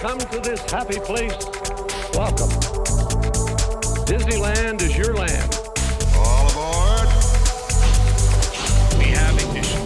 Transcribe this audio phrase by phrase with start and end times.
[0.00, 1.36] come to this happy place,
[2.14, 2.48] welcome.
[4.08, 5.60] Disneyland is your land.
[6.16, 7.06] All aboard.
[8.96, 9.84] We have ignition.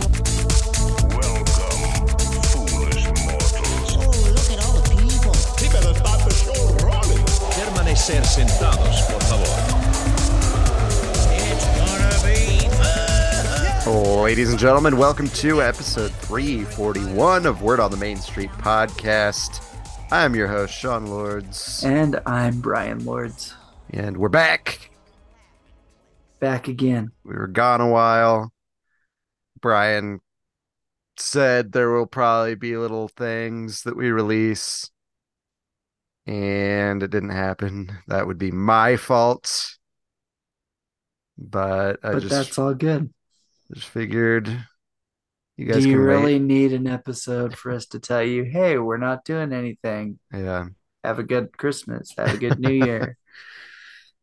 [1.10, 2.06] Welcome,
[2.46, 3.96] foolish mortals.
[3.98, 5.34] Oh, look at all the people.
[5.58, 7.24] He better start the show rolling.
[7.50, 9.50] Permanecer sentados, por favor.
[11.34, 13.92] It's gonna be fun.
[13.92, 19.63] Oh, ladies and gentlemen, welcome to episode 341 of Word on the Main Street podcast.
[20.14, 23.52] I'm your host, Sean Lords, And I'm Bryan Lords.
[23.90, 24.92] and we're back.
[26.38, 27.10] Back again.
[27.24, 28.52] We were gone a while.
[29.60, 30.20] Bryan
[31.16, 34.88] said there will probably be little things that we release,
[36.28, 37.98] and it didn't happen.
[38.06, 39.74] That would be my fault.
[41.36, 43.12] But I But just, that's all good.
[43.74, 44.64] just figured
[45.56, 46.30] you guys Do you can wait.
[46.30, 50.18] really need an episode for us to tell you, hey, we're not doing anything?
[50.32, 50.68] Yeah.
[51.02, 52.14] Have a good Christmas.
[52.16, 53.16] Have a good New Year.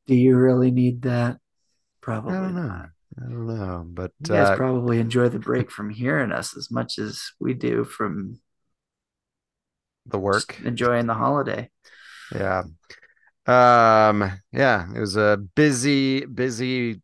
[0.07, 1.37] Do you really need that?
[2.01, 2.85] Probably I don't know.
[3.17, 6.71] I don't know, but You guys uh, probably enjoy the break from hearing us as
[6.71, 8.39] much as we do from
[10.05, 11.69] the work, enjoying the holiday.
[12.33, 12.63] yeah,
[13.47, 17.01] um, yeah, it was a busy, busy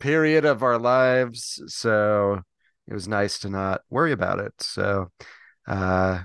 [0.00, 2.42] period of our lives, so
[2.88, 4.52] it was nice to not worry about it.
[4.58, 5.10] So,
[5.66, 6.20] uh,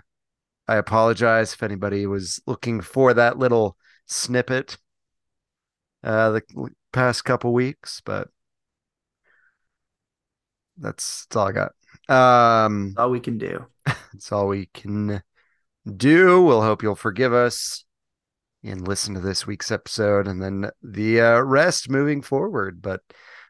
[0.68, 4.78] I apologize if anybody was looking for that little snippet,
[6.04, 6.42] uh, the
[6.92, 8.30] past couple weeks, but
[10.78, 11.72] that's, that's all I got.
[12.08, 12.90] Um.
[12.90, 13.66] That's all we can do.
[13.86, 15.22] That's all we can
[15.98, 16.42] do.
[16.44, 17.86] We'll hope you'll forgive us
[18.64, 22.82] and listen to this week's episode and then the uh, rest moving forward.
[22.82, 23.02] But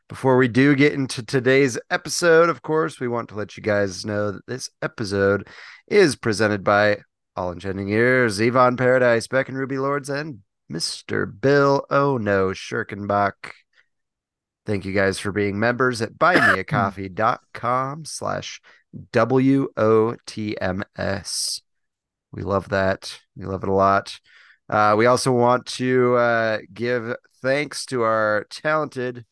[0.09, 4.03] before we do get into today's episode, of course, we want to let you guys
[4.03, 5.47] know that this episode
[5.87, 6.97] is presented by
[7.35, 11.31] All Enchanting Ears, Yvonne Paradise, Beck and Ruby Lords, and Mr.
[11.39, 13.51] Bill Oh No Schirkenbach.
[14.65, 18.61] Thank you guys for being members at buymeacoffee.com slash
[19.11, 19.71] W-O-T-M-S.
[22.31, 23.19] We love that.
[23.35, 24.19] We love it a lot.
[24.67, 29.25] Uh, we also want to uh, give thanks to our talented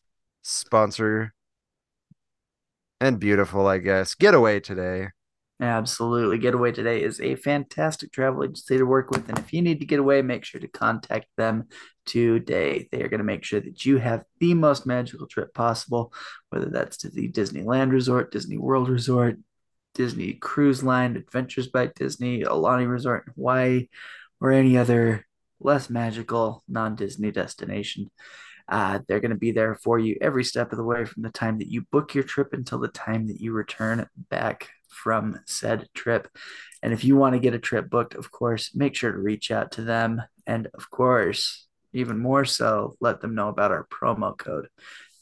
[0.48, 1.34] sponsor
[3.00, 5.08] and beautiful, I guess, getaway today.
[5.60, 6.38] Absolutely.
[6.38, 9.28] Getaway Today is a fantastic travel agency to work with.
[9.28, 11.64] And if you need to get away, make sure to contact them
[12.06, 12.88] today.
[12.92, 16.12] They are going to make sure that you have the most magical trip possible,
[16.50, 19.38] whether that's to the Disneyland Resort, Disney World Resort,
[19.94, 23.88] Disney Cruise Line, Adventures by Disney, Aulani Resort in Hawaii,
[24.40, 25.26] or any other
[25.58, 28.12] less magical non Disney destination.
[28.68, 31.30] Uh, they're going to be there for you every step of the way from the
[31.30, 35.88] time that you book your trip until the time that you return back from said
[35.94, 36.28] trip.
[36.82, 39.50] And if you want to get a trip booked, of course, make sure to reach
[39.50, 40.22] out to them.
[40.46, 44.68] And of course, even more so, let them know about our promo code.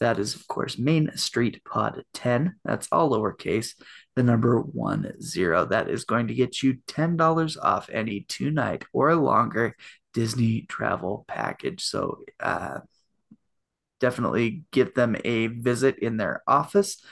[0.01, 2.57] That is, of course, Main Street Pod 10.
[2.65, 3.75] That's all lowercase,
[4.15, 5.65] the number one zero.
[5.65, 9.75] That is going to get you $10 off any two night or longer
[10.13, 11.83] Disney travel package.
[11.83, 12.81] So, uh,
[14.01, 17.03] definitely give them a visit in their office.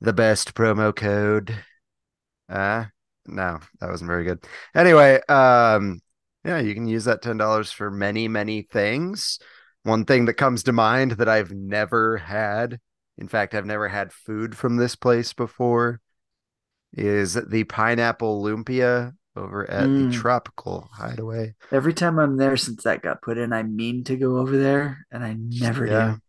[0.00, 1.54] The best promo code.
[2.48, 2.86] Uh
[3.30, 4.44] no, that wasn't very good.
[4.74, 6.00] Anyway, um
[6.44, 9.38] yeah, you can use that $10 for many, many things.
[9.82, 12.80] One thing that comes to mind that I've never had,
[13.18, 16.00] in fact, I've never had food from this place before,
[16.94, 20.06] is the pineapple lumpia over at Mm.
[20.10, 21.54] the Tropical Hideaway.
[21.70, 25.06] Every time I'm there since that got put in, I mean to go over there,
[25.10, 26.14] and I never Yeah.
[26.14, 26.20] do.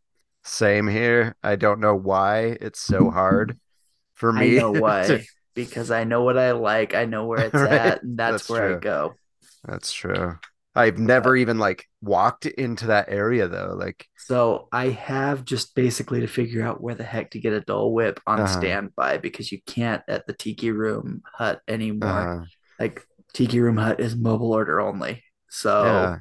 [0.43, 1.35] Same here.
[1.43, 3.57] I don't know why it's so hard
[4.13, 4.57] for me.
[4.57, 5.25] I know to- why.
[5.55, 7.69] Because I know what I like, I know where it's Right.
[7.69, 9.17] at, and that's, That's where I go.
[9.65, 10.37] That's true.
[10.75, 13.75] I've never even like walked into that area though.
[13.77, 17.61] Like, So I have just basically to figure out where the heck to get a
[17.61, 18.45] Dole Whip on Uh-huh.
[18.45, 22.31] standby because you can't at the Tiki Room Hut anymore.
[22.31, 22.45] uh,
[22.79, 25.23] Like Tiki Room Hut is mobile order only.
[25.49, 26.19] So yeah,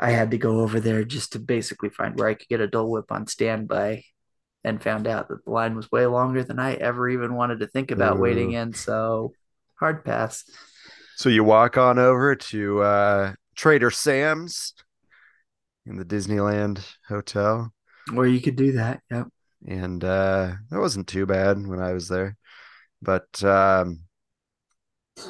[0.00, 2.66] I had to go over there just to basically find where I could get a
[2.66, 4.04] Dole Whip on standby
[4.64, 7.66] and found out that the line was way longer than I ever even wanted to
[7.66, 8.72] think about waiting in.
[8.72, 9.32] So
[9.74, 10.44] hard pass.
[11.16, 14.74] So you walk on over to uh Trader Sam's
[15.86, 17.72] in the Disneyland Hotel.
[18.16, 19.00] Or you could do that.
[19.10, 19.28] Yep.
[19.66, 22.36] and uh, that wasn't too bad when I was there.
[23.00, 24.00] But um,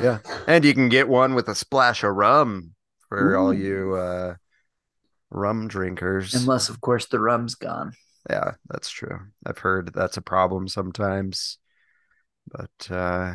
[0.01, 2.75] yeah, and you can get one with a splash of rum
[3.09, 4.35] for all you uh,
[5.31, 6.35] rum drinkers.
[6.35, 7.93] Unless, of course, the rum's gone.
[8.29, 9.19] Yeah, that's true.
[9.45, 11.59] I've heard that's a problem sometimes.
[12.51, 13.35] But uh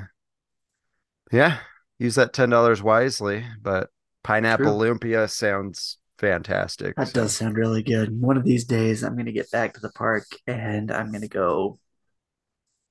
[1.32, 1.60] yeah,
[1.98, 3.46] use that ten dollars wisely.
[3.62, 3.90] But
[4.24, 6.96] pineapple lumpia sounds fantastic.
[6.96, 8.20] That so- does sound really good.
[8.20, 11.22] One of these days, I'm going to get back to the park and I'm going
[11.22, 11.80] to go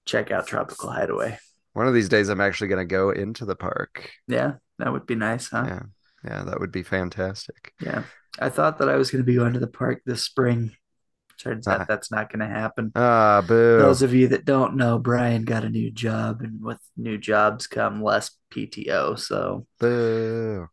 [0.06, 1.38] check out Tropical Hideaway.
[1.74, 4.10] One of these days I'm actually gonna go into the park.
[4.26, 5.64] Yeah, that would be nice, huh?
[5.66, 5.82] Yeah.
[6.24, 7.72] Yeah, that would be fantastic.
[7.80, 8.02] Yeah.
[8.40, 10.72] I thought that I was going to be going to the park this spring.
[11.38, 12.90] Turns out that's not going to happen.
[12.94, 13.78] Ah, boo.
[13.78, 17.66] Those of you that don't know, Bryan got a new job, and with new jobs
[17.66, 19.18] come less PTO.
[19.18, 20.68] So, boo.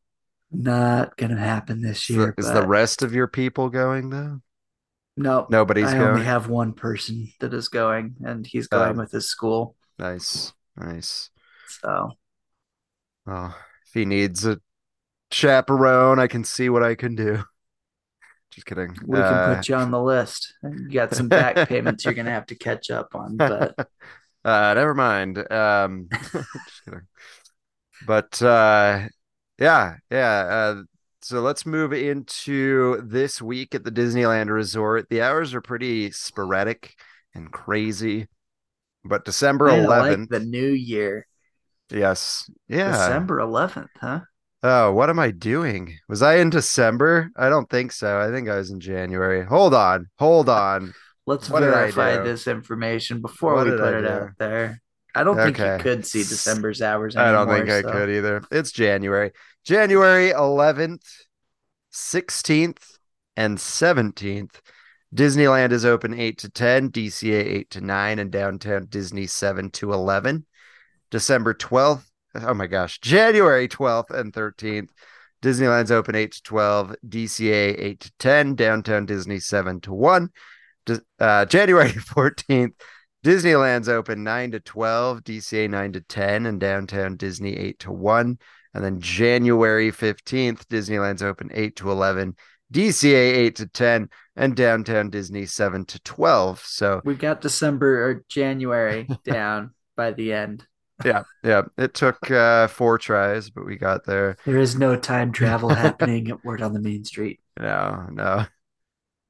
[0.52, 2.34] not going to happen this year.
[2.38, 4.42] is the rest of your people going though?
[5.18, 6.10] no, Nobody's I going.
[6.10, 9.76] only have one person that is going, and he's going Um, with his school.
[10.00, 10.52] Nice.
[10.78, 11.30] Nice.
[11.82, 12.12] So,
[13.28, 13.56] Oh,
[13.88, 14.60] if he needs a
[15.32, 17.44] chaperone, I can see what I can do.
[18.56, 18.96] Just kidding.
[19.06, 20.54] we Uh, can put you on the list.
[20.64, 23.76] You got some back payments you're going to have to catch up on, but
[24.46, 25.38] uh, never mind.
[25.52, 27.02] Um, just kidding.
[28.08, 29.08] But uh,
[29.60, 30.38] yeah, yeah.
[30.50, 30.84] Uh,
[31.22, 35.08] so let's move into this week at the Disneyland Resort.
[35.10, 36.94] The hours are pretty sporadic
[37.34, 38.28] and crazy,
[39.04, 40.30] but December Man, I like 11th.
[40.30, 41.28] the new year,
[41.90, 42.92] yes, yeah.
[42.92, 44.22] December 11th, huh?
[44.64, 45.98] Oh, what am I doing?
[46.10, 47.30] Was I in December?
[47.36, 48.20] I don't think so.
[48.20, 49.46] I think I was in January.
[49.46, 50.94] Hold on, hold on.
[51.28, 54.08] Let's What verify this information before What we put I it do?
[54.08, 54.82] out there.
[55.14, 55.78] I don't think Okay.
[55.78, 58.44] you could see December's hours I don't think I so- could either.
[58.52, 59.32] It's January.
[59.64, 61.06] January 11th,
[61.92, 62.98] 16th,
[63.38, 64.62] and 17th.
[65.14, 69.94] Disneyland is open 8 to 10, DCA 8 to 9, and downtown Disney 7 to
[69.94, 70.46] 11.
[71.12, 72.06] December 12th,
[72.36, 74.90] oh my gosh, January 12th and 13th.
[75.42, 80.30] Disneyland's open 8 to 12, DCA 8 to 10, downtown Disney 7 to 1.
[81.20, 82.74] Uh, January 14th,
[83.24, 88.40] Disneyland's open 9 to 12, DCA 9 to 10, and downtown Disney 8 to 1.
[88.74, 92.36] And then January 15th, Disneyland's open 8 to 11,
[92.74, 96.60] DCA 8 to 10, and downtown Disney 7 to 12.
[96.60, 100.66] So, we've got December or January down by the end.
[101.04, 104.38] Yeah, yeah, it took uh, four tries, but we got there.
[104.46, 107.40] There is no time travel happening at Word on the Main Street.
[107.58, 108.46] No, no,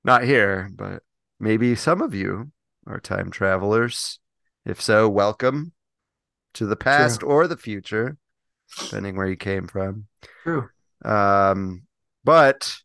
[0.04, 1.04] not here, but
[1.40, 2.52] maybe some of you
[2.88, 4.18] are time travelers.
[4.66, 5.74] If so, welcome
[6.56, 8.18] to the past or the future,
[8.80, 10.08] depending where you came from.
[10.42, 10.70] True.
[11.04, 11.84] Um,
[12.24, 12.78] but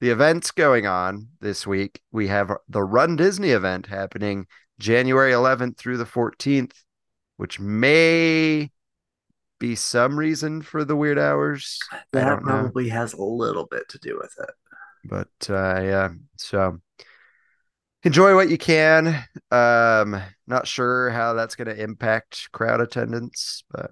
[0.00, 4.46] the events going on this week, we have the Run Disney event happening
[4.78, 6.72] January 11th through the 14th,
[7.36, 8.70] which may
[9.58, 11.78] be some reason for the weird hours.
[12.12, 12.50] That don't know.
[12.52, 14.50] probably has a little bit to do with it.
[15.04, 16.78] but uh yeah so
[18.02, 23.90] enjoy what you can um not sure how that's going to impact crowd attendance but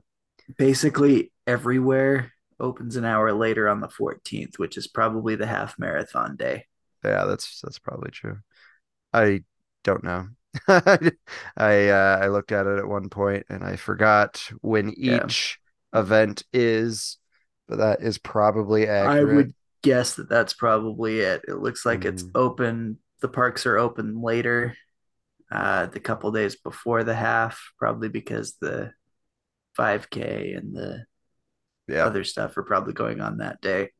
[0.58, 6.36] Basically, everywhere opens an hour later on the 14th, which is probably the half marathon
[6.36, 6.66] day.
[7.04, 8.38] yeah that's that's probably true
[9.12, 9.42] i
[9.84, 10.26] don't know
[10.68, 15.30] i uh i looked at it at one point and i forgot when Yeah.
[15.30, 15.58] each
[15.94, 17.18] event is
[17.68, 21.42] but that is probably accurate I would guess that that's probably it.
[21.48, 22.34] It looks like it's Mhm.
[22.34, 22.98] open.
[23.20, 24.74] The parks are open later,
[25.52, 28.92] uh, the couple days before the half, probably because the
[29.76, 31.06] 5K and the
[31.88, 33.90] yeah other stuff are probably going on that day.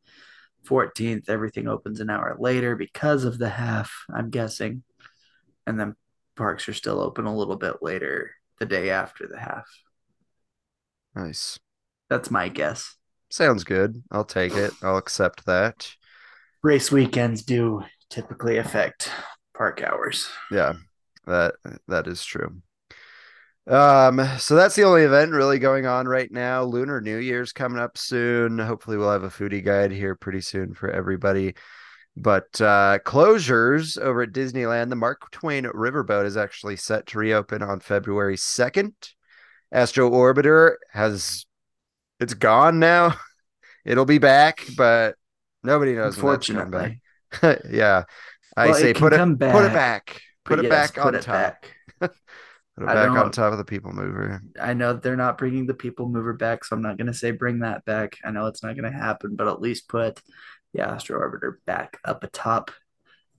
[0.65, 4.85] 14th, everything opens an hour later because of the half, I'm guessing.
[5.67, 5.97] And then
[6.43, 9.67] parks are still open a little bit later the day after the half.
[11.15, 11.59] nice
[12.09, 12.97] That's my guess.
[13.31, 15.89] sounds good i'll take it i'll accept that
[16.63, 19.11] Race weekends do typically affect
[19.55, 20.29] park hours.
[20.51, 20.75] Yeah,
[21.27, 21.55] that
[21.89, 22.63] that is true.
[23.67, 26.63] Um, so that's the only event really going on right now.
[26.65, 28.59] Lunar New Year's coming up soon.
[28.59, 31.55] Hopefully, we'll have a foodie guide here pretty soon for everybody.
[32.17, 37.63] But uh, closures over at Disneyland, the Mark Twain Riverboat is actually set to reopen
[37.63, 39.15] on February 2nd.
[39.73, 41.47] Astro Orbiter has
[42.21, 43.17] it's gone now.
[43.85, 45.17] It'll be back, but
[45.63, 46.17] nobody knows back.
[46.17, 47.01] Unfortunately.
[47.71, 48.05] yeah.
[48.57, 50.23] I Well, it say can put it come put it back, back.
[50.45, 51.35] Put But it yes, back put on it top.
[51.35, 51.77] back.
[52.77, 54.41] Put it I back on top of the people mover.
[54.59, 57.31] I know they're not bringing the people mover back, so I'm not going to say
[57.31, 58.17] bring that back.
[58.25, 60.23] I know it's not going to happen, but at least put
[60.73, 62.71] the Astro Orbiter back up atop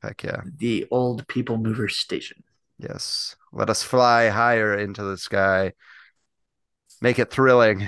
[0.02, 0.42] Heck yeah.
[0.58, 2.44] the old people mover station.
[2.78, 3.36] Yes.
[3.54, 5.74] Let us fly higher into the sky.
[7.02, 7.88] Make it thrilling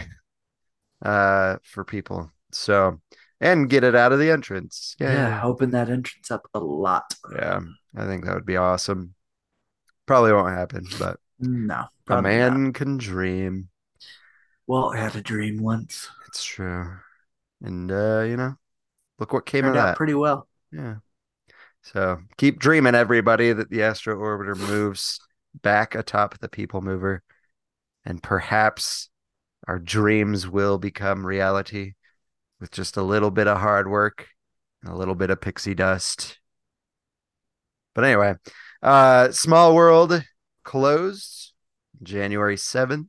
[1.04, 2.32] uh for people.
[2.52, 3.02] So
[3.42, 4.96] and get it out of the entrance.
[5.00, 5.44] Yeah, Yeah.
[5.44, 7.14] open that entrance up a lot.
[7.34, 7.60] Yeah.
[7.96, 9.14] I think that would be awesome.
[10.06, 12.74] Probably won't happen, but No, a man not.
[12.76, 13.70] can dream.
[14.68, 16.10] Walt had a dream once.
[16.28, 16.98] It's true.
[17.62, 18.56] And uh, you know,
[19.20, 20.48] look what came Turned out pretty well.
[20.72, 20.96] Yeah.
[21.82, 25.20] So keep dreaming, everybody, that the Astro Orbiter moves
[25.62, 27.22] back atop the People Mover,
[28.04, 29.10] and perhaps
[29.68, 31.94] our dreams will become reality
[32.60, 34.28] with just a little bit of hard work
[34.82, 36.40] and a little bit of pixie dust.
[37.94, 38.36] But anyway,
[38.82, 40.24] uh, Small World
[40.64, 41.54] closed
[42.04, 43.08] January 7th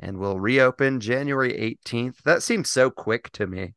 [0.00, 2.22] and will reopen January 18th.
[2.24, 3.74] That seems so quick to me.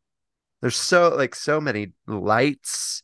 [0.61, 3.03] There's so like so many lights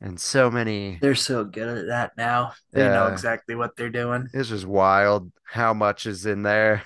[0.00, 2.52] and so many They're so good at that now.
[2.72, 4.28] They know exactly what they're doing.
[4.32, 6.82] it's just wild how much is in there.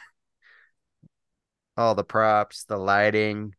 [1.77, 3.55] All the props, the lighting,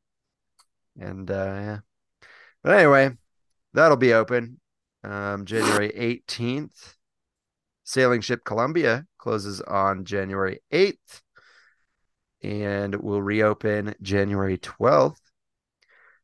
[0.99, 1.77] and uh yeah.
[2.63, 3.11] But anyway,
[3.73, 4.59] that'll be open.
[5.03, 6.95] Um January 18th.
[7.83, 11.21] Sailing ship Columbia closes on January 8th
[12.41, 15.17] and will reopen January 12th.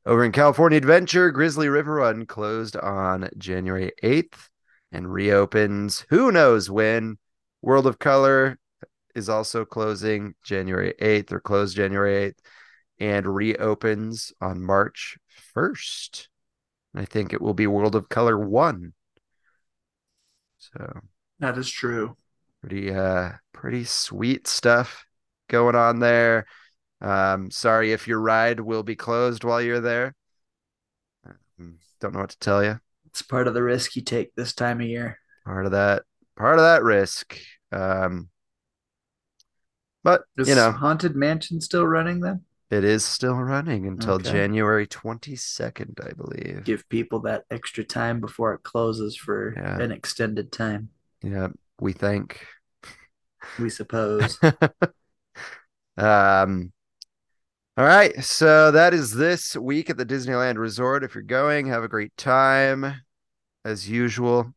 [0.05, 4.50] Over in California Adventure, Grizzly River Run closed on January 8th
[4.91, 7.17] and reopens who knows when.
[7.62, 8.58] World of Color
[9.13, 12.39] is also closing January 8th or closed January 8th
[13.00, 15.17] and reopens on March
[15.55, 16.27] 1st.
[16.96, 18.93] I think it will be World of Color 1.
[20.58, 21.01] So
[21.39, 22.17] That is true.
[22.62, 25.05] pretty uh pretty sweet stuff
[25.48, 26.48] going on there
[27.01, 30.13] um sorry if your ride will be closed while you're there
[31.60, 34.53] Um, don't know what to tell you It's part of the risk you take this
[34.53, 35.17] time of year.
[35.46, 36.03] part of that
[36.36, 37.38] part of that risk
[37.72, 38.29] um
[40.03, 42.41] but Is you know Haunted Mansion still running then?
[42.70, 44.31] it is still running until Okay.
[44.31, 49.77] january 22nd i believe Give people that extra time before it closes for Yeah.
[49.81, 50.89] an extended time,
[51.24, 52.46] yeah we think
[53.60, 54.38] we suppose.
[55.98, 56.72] um
[57.81, 61.03] all right so that is this week at the disneyland resort.
[61.03, 63.01] If you're going have a great time
[63.65, 64.53] as usual.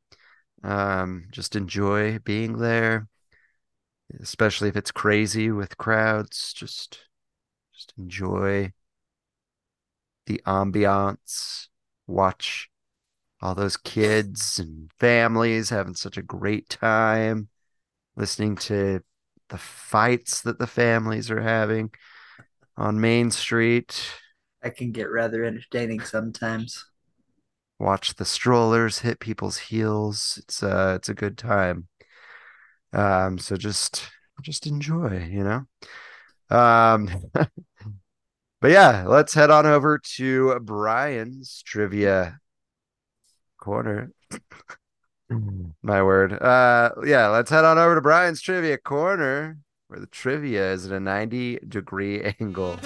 [0.62, 3.08] Um just enjoy being there
[4.20, 6.52] especially if it's crazy with crowds.
[6.52, 6.98] Just
[7.72, 8.74] just enjoy
[10.26, 11.68] the ambiance.
[12.06, 12.68] Watch
[13.40, 17.48] all those kids and families having such a great time.
[18.16, 19.02] Listening to
[19.48, 21.90] the fights that the families are having
[22.76, 24.10] on Main Street.
[24.62, 26.86] I can get rather entertaining sometimes.
[27.78, 30.38] Watch the strollers hit people's heels.
[30.42, 31.88] It's uh it's a good time.
[32.92, 34.08] Um so just
[34.42, 36.56] just enjoy, you know.
[36.56, 37.10] Um
[38.60, 42.38] but yeah, let's head on over to Bryan's trivia
[43.58, 44.12] corner.
[45.82, 46.32] My word.
[46.32, 49.58] Uh yeah, let's head on over to Bryan's trivia corner
[49.94, 52.76] where the trivia is at a 90 degree angle.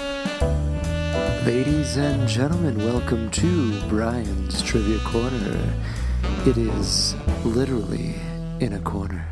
[1.46, 5.74] Ladies and gentlemen, welcome to Bryan's Trivia Corner.
[6.44, 7.14] It is
[7.46, 8.14] literally
[8.60, 9.26] in a corner.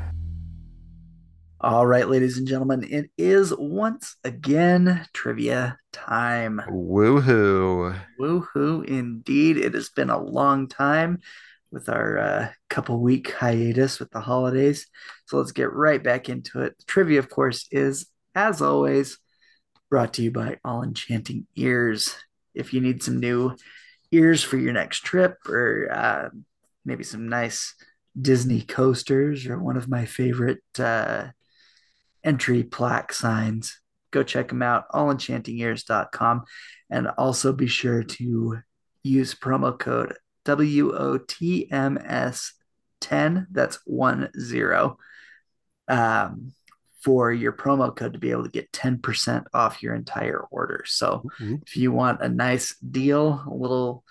[1.60, 6.62] All right, ladies and gentlemen, it is once again trivia time.
[6.70, 7.94] Woohoo.
[8.18, 9.58] Woohoo, indeed.
[9.58, 11.18] It has been a long time
[11.76, 14.86] with our uh, couple week hiatus with the holidays.
[15.26, 16.74] So let's get right back into it.
[16.78, 19.18] The trivia, of course, is, as always,
[19.90, 22.16] brought to you by All Enchanting Ears.
[22.54, 23.56] If you need some new
[24.10, 26.30] ears for your next trip or uh,
[26.86, 27.74] maybe some nice
[28.18, 31.26] Disney coasters or one of my favorite uh,
[32.24, 33.78] entry plaque signs,
[34.12, 36.44] go check them out, allenchantingears.com.
[36.88, 38.60] And also be sure to
[39.02, 40.14] use promo code
[40.46, 44.98] WOTMS10, that's one zero,
[45.88, 46.52] um,
[47.02, 50.84] for your promo code to be able to get 10% off your entire order.
[50.86, 51.24] So
[51.66, 54.04] if you want a nice deal, a little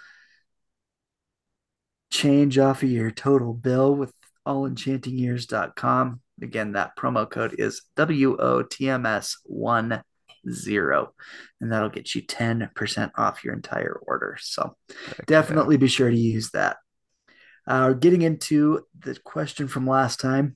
[2.12, 4.14] change off of your total bill with
[4.46, 6.22] all allenchantingears.com.
[6.42, 10.02] Again, that promo code is WOTMS10,
[11.60, 14.38] and that'll get you 10% off your entire order.
[14.40, 14.76] So
[15.26, 16.78] definitely be sure to use that.
[17.68, 20.56] Uh, getting into the question from last time,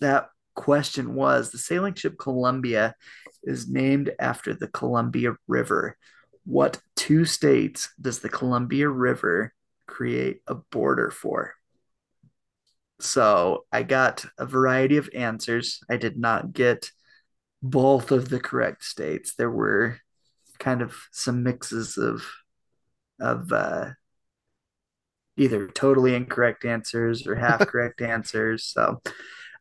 [0.00, 2.94] that question was the sailing ship Columbia
[3.42, 5.96] is named after the Columbia River.
[6.44, 9.54] What two states does the Columbia River
[9.86, 11.54] create a border for?
[13.00, 15.80] So I got a variety of answers.
[15.90, 16.90] I did not get
[17.62, 19.34] both of the correct states.
[19.34, 19.98] There were
[20.58, 22.24] kind of some mixes of
[23.20, 23.90] of uh,
[25.36, 28.64] either totally incorrect answers or half correct answers.
[28.64, 29.00] So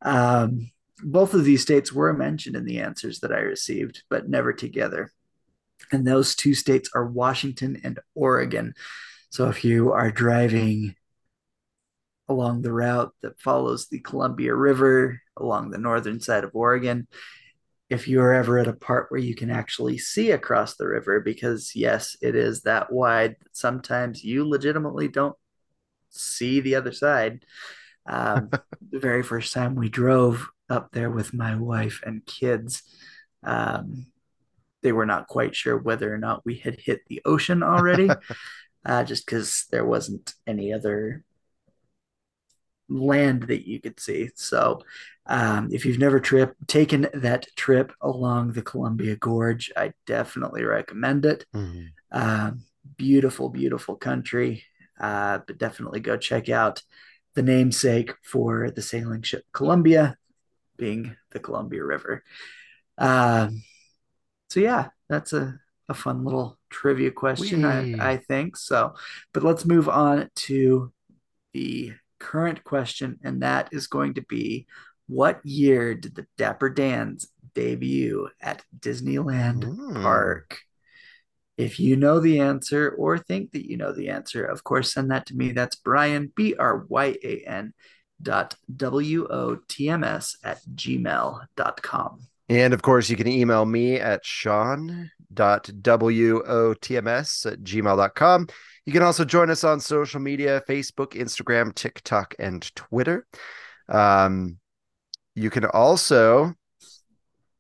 [0.02, 0.72] um,
[1.04, 5.12] both of these states were mentioned in the answers that I received, but never together.
[5.92, 8.74] And those two states are Washington and Oregon.
[9.30, 10.96] So if you are driving
[12.28, 17.08] along the route that follows the Columbia River along the northern side of Oregon,
[17.92, 21.76] if you're ever at a part where you can actually see across the river, because
[21.76, 25.36] yes, it is that wide, sometimes you legitimately don't
[26.10, 27.44] see the other side.
[28.06, 28.50] Um,
[28.92, 32.82] the very first time we drove up there with my wife and kids,
[33.44, 34.06] um,
[34.84, 38.10] they were not quite sure whether or not we had hit the ocean already,
[38.86, 41.26] uh, just because there wasn't any other
[42.88, 44.30] land that you could see.
[44.36, 44.80] So,
[45.28, 51.26] um, if you've never trip taken that trip along the Columbia Gorge, I definitely recommend
[51.26, 51.46] it.
[51.54, 51.90] Mhm.
[52.12, 52.64] Um,
[52.98, 54.64] beautiful, beautiful country.
[55.00, 56.84] Uh, but definitely go check out
[57.34, 60.16] the namesake for the sailing ship Columbia,
[60.78, 62.24] being the Columbia River.
[63.00, 63.64] Um,
[64.50, 65.60] so yeah, that's a,
[65.90, 67.66] a fun little trivia question!
[67.66, 68.58] I, I think.
[68.58, 68.94] So,
[69.34, 70.92] but let's move on to
[71.54, 74.68] the current question, and that is going to be
[75.12, 80.02] what year did the Dapper Dans debut at Disneyland Mm.
[80.02, 80.60] Park?
[81.58, 85.12] If you know the answer or think that you know the answer, of course, send
[85.12, 85.52] that to me.
[85.52, 87.74] That's Bryan, B R Y A N
[88.22, 92.20] dot W O T M S at gmail.com.
[92.50, 95.10] And of course, you can email me at sean.wotms
[97.46, 98.48] at gmail.com.
[98.86, 103.28] You can also join us on social media Facebook, Instagram, TikTok, and Twitter.
[103.88, 104.58] Um,
[105.36, 106.54] you can also,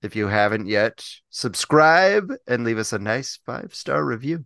[0.01, 4.45] if you haven't yet, subscribe and leave us a nice five star review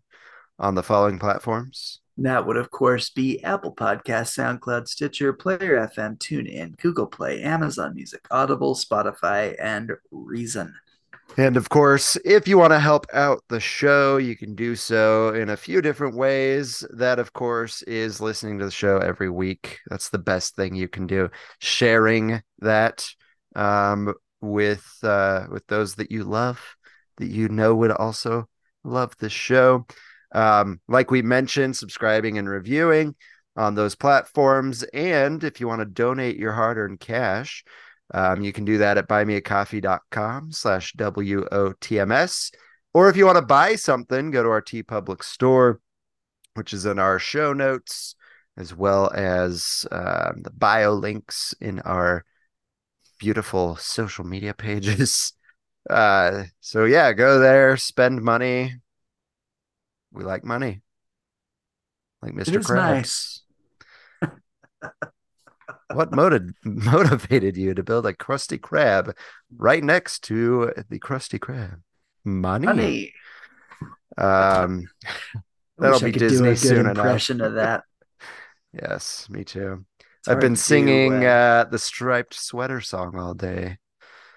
[0.60, 2.02] on the following platforms.
[2.18, 7.94] That would, of course, be Apple Podcasts, SoundCloud, Stitcher, Player FM, TuneIn, Google Play, Amazon
[7.94, 10.74] Music, Audible, Spotify, and Reason.
[11.38, 15.34] And of course, if you want to help out the show, you can do so
[15.34, 16.86] in a few different ways.
[16.92, 19.80] That, of course, is listening to the show every week.
[19.90, 21.30] That's the best thing you can do.
[21.60, 23.06] Sharing that
[23.54, 26.62] um, with uh, with those that you love,
[27.18, 28.48] that you know would also
[28.86, 29.86] love the show.
[30.34, 33.16] Um, like we mentioned, subscribing and reviewing
[33.58, 34.84] on those platforms.
[34.94, 37.64] And if you want to donate your hard-earned cash,
[38.14, 42.52] um, you can do that at buymeacoffee.com slash W-O-T-M-S.
[42.94, 45.82] Or if you want to buy something, go to our TeePublic store,
[46.54, 48.16] which is in our show notes,
[48.58, 52.24] as well as um, the bio links in our
[53.20, 55.34] beautiful social media pages.
[55.88, 58.74] Uh, so yeah, go there, spend money.
[60.12, 60.82] We like money.
[62.24, 62.58] Like Mr.
[62.58, 62.76] is Krabs.
[62.76, 63.44] nice.
[65.96, 69.16] What motiv- motivated you to build a Krusty Krab
[69.56, 71.82] right next to the Krusty Krab?
[72.26, 72.66] Money.
[72.68, 73.14] Honey.
[74.18, 74.90] Um,
[75.78, 76.98] That'll be Disney do a good soon enough.
[76.98, 77.84] impression of that.
[78.74, 79.86] yes, me too.
[80.20, 83.78] It's I've been to do, singing uh, uh, the striped sweater song all day.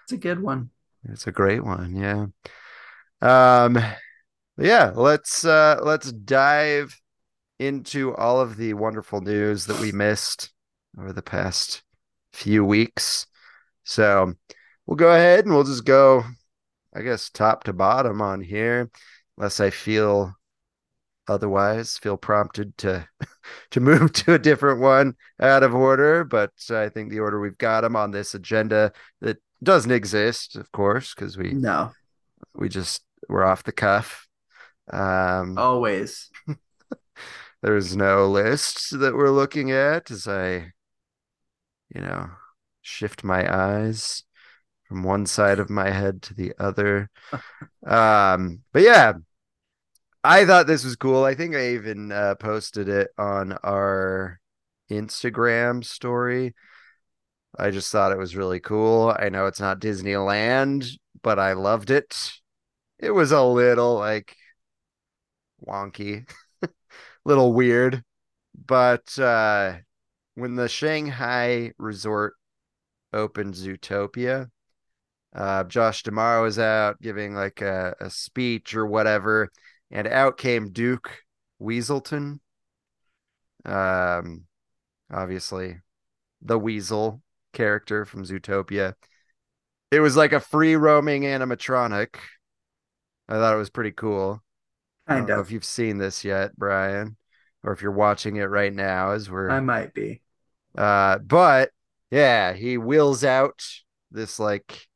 [0.04, 0.70] It's a good one.
[1.08, 2.26] It's a great one, yeah.
[3.20, 3.82] Um,
[4.56, 7.00] yeah, let's uh let's dive
[7.58, 10.52] into all of the wonderful news that we missed
[10.98, 11.82] over the past
[12.32, 13.26] few weeks.
[13.84, 14.34] So
[14.86, 16.24] we'll go ahead and we'll just go,
[16.94, 18.90] I guess, top to bottom on here,
[19.36, 20.34] unless I feel
[21.28, 23.06] otherwise, feel prompted to
[23.70, 26.24] to move to a different one out of order.
[26.24, 30.70] But I think the order we've got them on this agenda that doesn't exist, of
[30.72, 31.92] course, because we No,
[32.54, 34.26] we just we're off the cuff.
[34.90, 36.30] Um, always.
[37.62, 40.72] there's no list that we're looking at as I,
[41.94, 42.30] you know,
[42.82, 44.24] shift my eyes
[44.84, 47.10] from one side of my head to the other.
[47.86, 49.14] um, but yeah,
[50.24, 51.24] I thought this was cool.
[51.24, 54.40] I think I even uh, posted it on our
[54.90, 56.54] Instagram story.
[57.58, 59.14] I just thought it was really cool.
[59.18, 60.90] I know it's not Disneyland,
[61.22, 62.32] but I loved it.
[62.98, 64.36] It was a little like
[65.66, 66.28] wonky,
[67.24, 68.02] little weird,
[68.54, 69.78] but uh
[70.40, 72.34] when the Shanghai resort
[73.12, 74.50] opened Zootopia,
[75.34, 79.50] uh Josh D'Amaro was out giving like a, a speech or whatever,
[79.90, 81.10] and out came Duke
[81.62, 82.40] Weaselton.
[83.64, 84.44] Um
[85.12, 85.80] obviously
[86.42, 87.22] the weasel
[87.52, 88.94] character from Zootopia.
[89.90, 92.16] It was like a free roaming animatronic.
[93.28, 94.42] I thought it was pretty cool.
[95.08, 95.40] I don't Kind know of.
[95.40, 97.16] if you've seen this yet, Bryan,
[97.62, 100.22] or if you're watching it right now as we're I might be.
[100.78, 101.70] Uh but
[102.10, 103.64] yeah, he wheels out
[104.12, 104.86] this like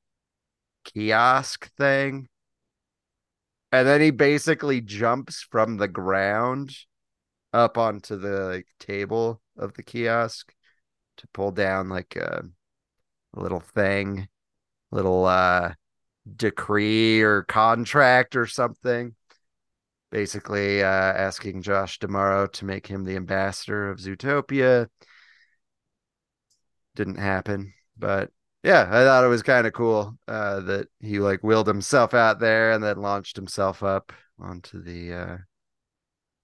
[0.85, 2.29] kiosk thing.
[3.73, 6.77] And then he basically jumps from the ground
[7.53, 10.55] up onto the like, table of the kiosk
[11.17, 12.45] to pull down like a,
[13.35, 14.29] a little thing,
[14.93, 15.75] little uh
[16.37, 19.17] decree or contract or something.
[20.13, 24.87] Basically uh asking Josh D'Amaro to make him the ambassador of Zootopia.
[26.95, 28.31] Didn't happen, but
[28.63, 32.39] yeah, I thought it was kind of cool uh, that he like wheeled himself out
[32.39, 35.37] there and then launched himself up onto the uh,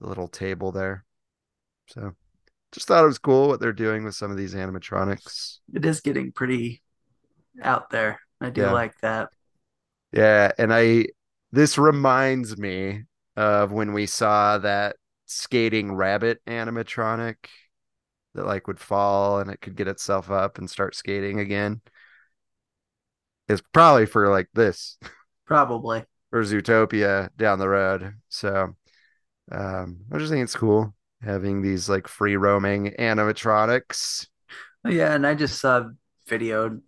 [0.00, 1.04] the little table there.
[1.88, 2.14] So,
[2.72, 5.58] just thought it was cool what they're doing with some of these animatronics.
[5.72, 6.82] It is getting pretty
[7.62, 8.20] out there.
[8.40, 8.72] I do Yeah.
[8.72, 9.28] like that.
[10.12, 11.06] Yeah, and I
[11.52, 13.04] this reminds me
[13.36, 17.36] of when we saw that skating rabbit animatronic
[18.38, 21.80] that like would fall and it could get itself up and start skating again.
[23.48, 24.96] It's probably for like this
[25.44, 26.04] Probably.
[26.32, 28.14] or Zootopia down the road.
[28.28, 28.74] So
[29.50, 34.26] um I just think it's cool having these like free roaming animatronics.
[34.84, 35.90] Oh, yeah, and I just saw a
[36.28, 36.78] video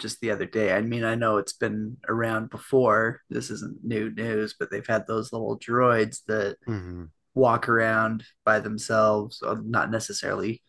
[0.00, 0.72] just the other day.
[0.72, 3.20] I mean, I know it's been around before.
[3.30, 7.10] This isn't new news, but they've had those little droids that Mhm.
[7.34, 10.62] walk around by themselves, not necessarily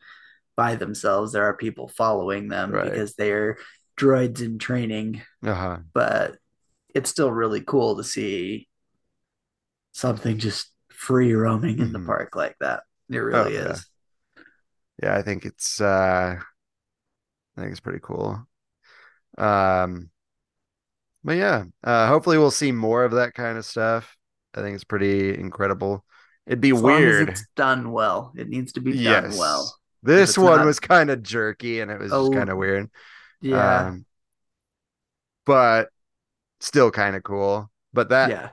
[0.60, 1.32] by themselves.
[1.32, 2.84] There are people following them Right.
[2.91, 3.58] because they're
[3.98, 5.78] droids in training, Uh-huh.
[5.93, 6.36] but
[6.93, 8.67] it's still really cool to see
[9.93, 12.06] something just free roaming in the Mhm.
[12.08, 12.84] park like that.
[13.10, 13.72] It really yeah.
[13.72, 13.89] is.
[15.02, 16.36] Yeah, I think it's uh
[17.56, 18.45] I think it's pretty cool.
[19.38, 20.10] Um
[21.24, 24.17] but yeah, uh hopefully we'll see more of that kind of stuff.
[24.54, 26.04] I think it's pretty incredible.
[26.45, 27.30] It'd be as weird.
[27.30, 28.34] it's done well.
[28.36, 29.38] It needs to be done Yes.
[29.38, 29.79] well.
[30.02, 32.90] This one not- was kind of jerky and it was Oh, kind of weird.
[33.42, 33.88] Yeah.
[33.88, 34.06] Um
[35.46, 35.90] but
[36.60, 37.70] still kind of cool.
[37.94, 38.50] But that yeah.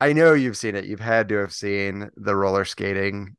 [0.00, 0.84] I know you've seen it.
[0.84, 3.36] You've had to have seen the roller skating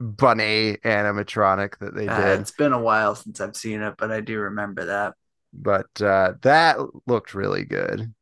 [0.00, 2.40] bunny animatronic that they Uh, did.
[2.40, 5.14] it's been a while since I've seen it, but I do remember that.
[5.52, 8.14] but uh, that looked really good.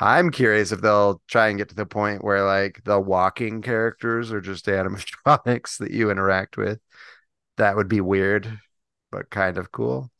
[0.00, 4.32] I'm curious if they'll try and get to the point where like the walking characters
[4.32, 6.80] are just animatronics that you interact with.
[7.56, 8.58] That would be weird,
[9.10, 10.10] but kind of cool.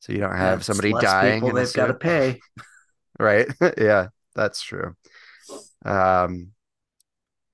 [0.00, 1.40] So you don't have It's somebody dying.
[1.40, 2.40] people they've got to pay.
[3.18, 3.46] right?
[3.78, 4.96] yeah, that's true.
[5.84, 6.52] Um,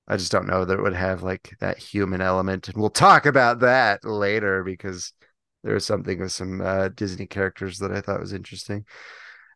[0.07, 3.27] I just don't know that it would have like that human element, and we'll talk
[3.27, 5.13] about that later because
[5.63, 8.87] there was something with some uh, Disney characters that I thought was interesting.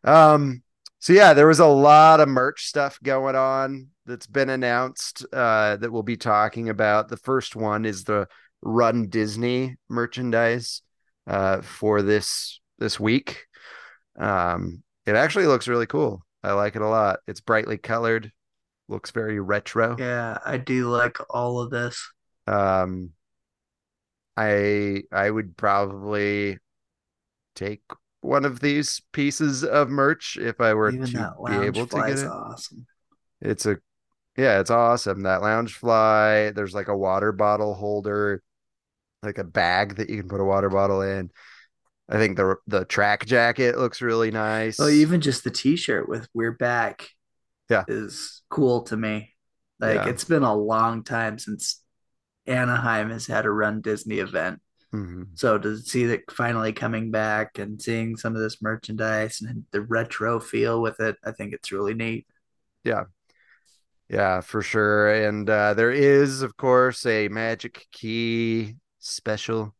[0.03, 0.61] Um,
[0.99, 5.77] so yeah, there was a lot of merch stuff going on that's been announced uh,
[5.77, 7.07] that we'll be talking about.
[7.09, 8.27] The first one is the
[8.63, 10.81] Run Disney merchandise
[11.27, 13.45] uh, for this this week.
[14.17, 16.25] Um, it actually looks really cool.
[16.43, 17.19] I like it a lot.
[17.27, 18.31] It's brightly colored,
[18.87, 19.95] looks very retro.
[19.97, 22.11] Yeah, I do like all of this.
[22.47, 23.11] Um,
[24.35, 26.57] I I would probably
[27.55, 27.81] take
[28.21, 32.19] one of these pieces of merch if I were Even to be able to get
[32.19, 32.27] it.
[32.27, 32.85] awesome.
[33.41, 33.77] It's a
[34.37, 35.23] yeah, it's awesome.
[35.23, 38.41] That Loungefly, there's like a water bottle holder,
[39.23, 41.31] like a bag that you can put a water bottle in.
[42.09, 44.79] I think the the track jacket looks really nice.
[44.79, 47.09] Oh, even just the T-shirt with "We're back,"
[47.69, 47.85] Yeah.
[47.87, 49.35] is cool to me.
[49.79, 50.09] Like Yeah.
[50.09, 51.81] it's been a long time since
[52.45, 54.61] Anaheim has had a Run Disney event.
[54.93, 55.29] Mhm.
[55.35, 59.81] So to see that finally coming back and seeing some of this merchandise and the
[59.81, 62.27] retro feel with it, I think it's really neat.
[62.83, 63.05] Yeah,
[64.09, 65.11] yeah, for sure.
[65.13, 69.75] And uh, there is, of course, a magic key special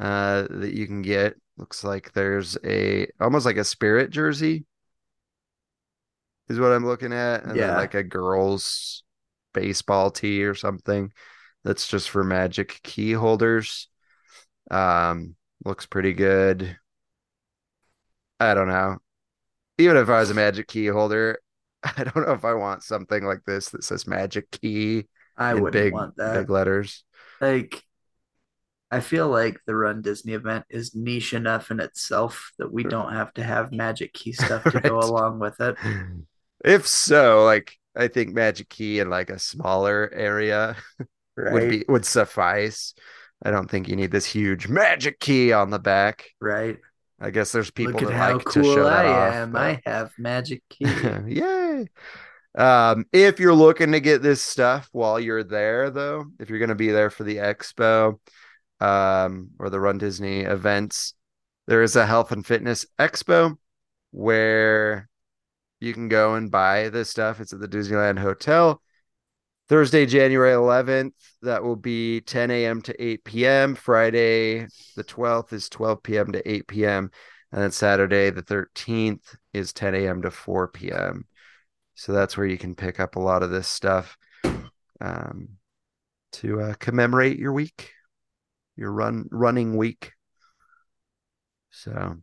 [0.00, 1.36] uh, that you can get.
[1.58, 4.66] Looks like there's a almost like a spirit jersey,
[6.48, 7.44] is what I'm looking at.
[7.44, 7.74] And then Yeah.
[7.74, 9.02] like a girl's
[9.54, 11.12] baseball tee or something
[11.64, 13.88] that's just for magic key holders.
[14.70, 16.78] Um, looks pretty good.
[18.38, 18.98] I don't know.
[19.78, 21.40] Even if I was a magic key holder,
[21.84, 25.06] I don't know if I want something like this that says magic key
[25.36, 26.32] I wouldn't big want that.
[26.32, 27.04] big letters.
[27.40, 27.84] Like,
[28.90, 33.12] I feel like the Run Disney event is niche enough in itself that we don't
[33.12, 35.76] have to have magic key stuff to go along with it.
[36.64, 40.76] If so, like I think magic key in like a smaller area
[41.36, 41.52] Right.
[41.52, 42.94] would be would suffice.
[43.42, 46.26] I don't think you need this huge magic key on the back.
[46.40, 46.78] Right.
[47.20, 49.34] I guess there's people Look at that how like to show cool that I off.
[49.34, 49.52] am.
[49.52, 50.86] but- I have magic key.
[51.28, 51.86] Yay.
[52.58, 56.70] Um, if you're looking to get this stuff while you're there, though, if you're going
[56.70, 58.18] to be there for the expo
[58.80, 61.14] um, or the Run Disney events,
[61.66, 63.56] there is a health and fitness expo
[64.10, 65.08] where
[65.80, 67.40] you can go and buy this stuff.
[67.40, 68.82] It's at the Disneyland Hotel.
[69.68, 71.12] Thursday, January 11th,
[71.42, 72.82] that will be 10 a.m.
[72.82, 73.74] to 8 p.m.
[73.76, 74.66] Friday,
[74.96, 76.32] the 12th, is 12 p.m.
[76.32, 77.10] to 8 p.m.
[77.52, 80.22] And then Saturday, the 13th, is 10 a.m.
[80.22, 81.24] to 4 p.m.
[81.94, 84.16] So that's where you can pick up a lot of this stuff
[85.00, 85.50] um,
[86.32, 87.92] to uh, commemorate your week,
[88.80, 90.12] your run running week.
[91.70, 92.16] So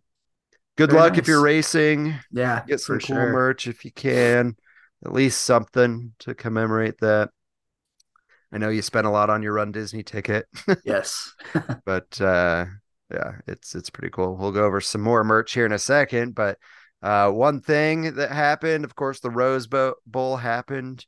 [0.76, 2.16] good Very luck if you're racing.
[2.32, 3.32] Yeah, Get some cool sure.
[3.32, 4.58] merch if you can.
[5.06, 7.30] At least something to commemorate that.
[8.52, 10.48] I know you spent a lot on your Run Disney ticket,
[10.84, 11.34] Yes.
[11.86, 12.66] but uh,
[13.12, 14.36] yeah, it's it's pretty cool.
[14.36, 16.58] We'll go over some more merch here in a second, but
[17.04, 21.06] uh, one thing that happened, of course, the Rose Bowl happened,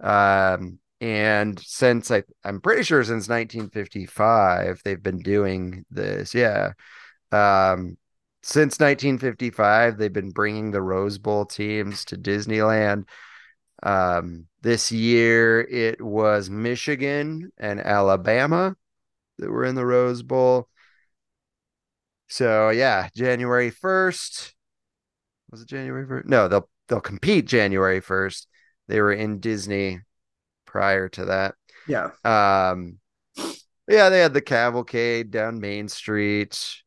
[0.00, 6.34] um, and since I I'm pretty sure since 1955 they've been doing this.
[6.34, 6.72] Yeah,
[7.32, 7.96] um,
[8.42, 13.04] since 1955 they've been bringing the Rose Bowl teams to Disneyland.
[13.82, 18.74] Um, this year it was Michigan and Alabama
[19.38, 20.68] that were in the Rose Bowl.
[22.28, 24.52] So yeah, January 1st.
[25.50, 26.26] Was it January 1st?
[26.26, 28.46] No, they'll they'll compete January 1st.
[28.88, 30.00] They were in Disney
[30.68, 31.54] prior to that.
[31.88, 32.10] Yeah.
[32.24, 32.98] Um
[33.88, 36.82] yeah, they had the cavalcade down Main Street.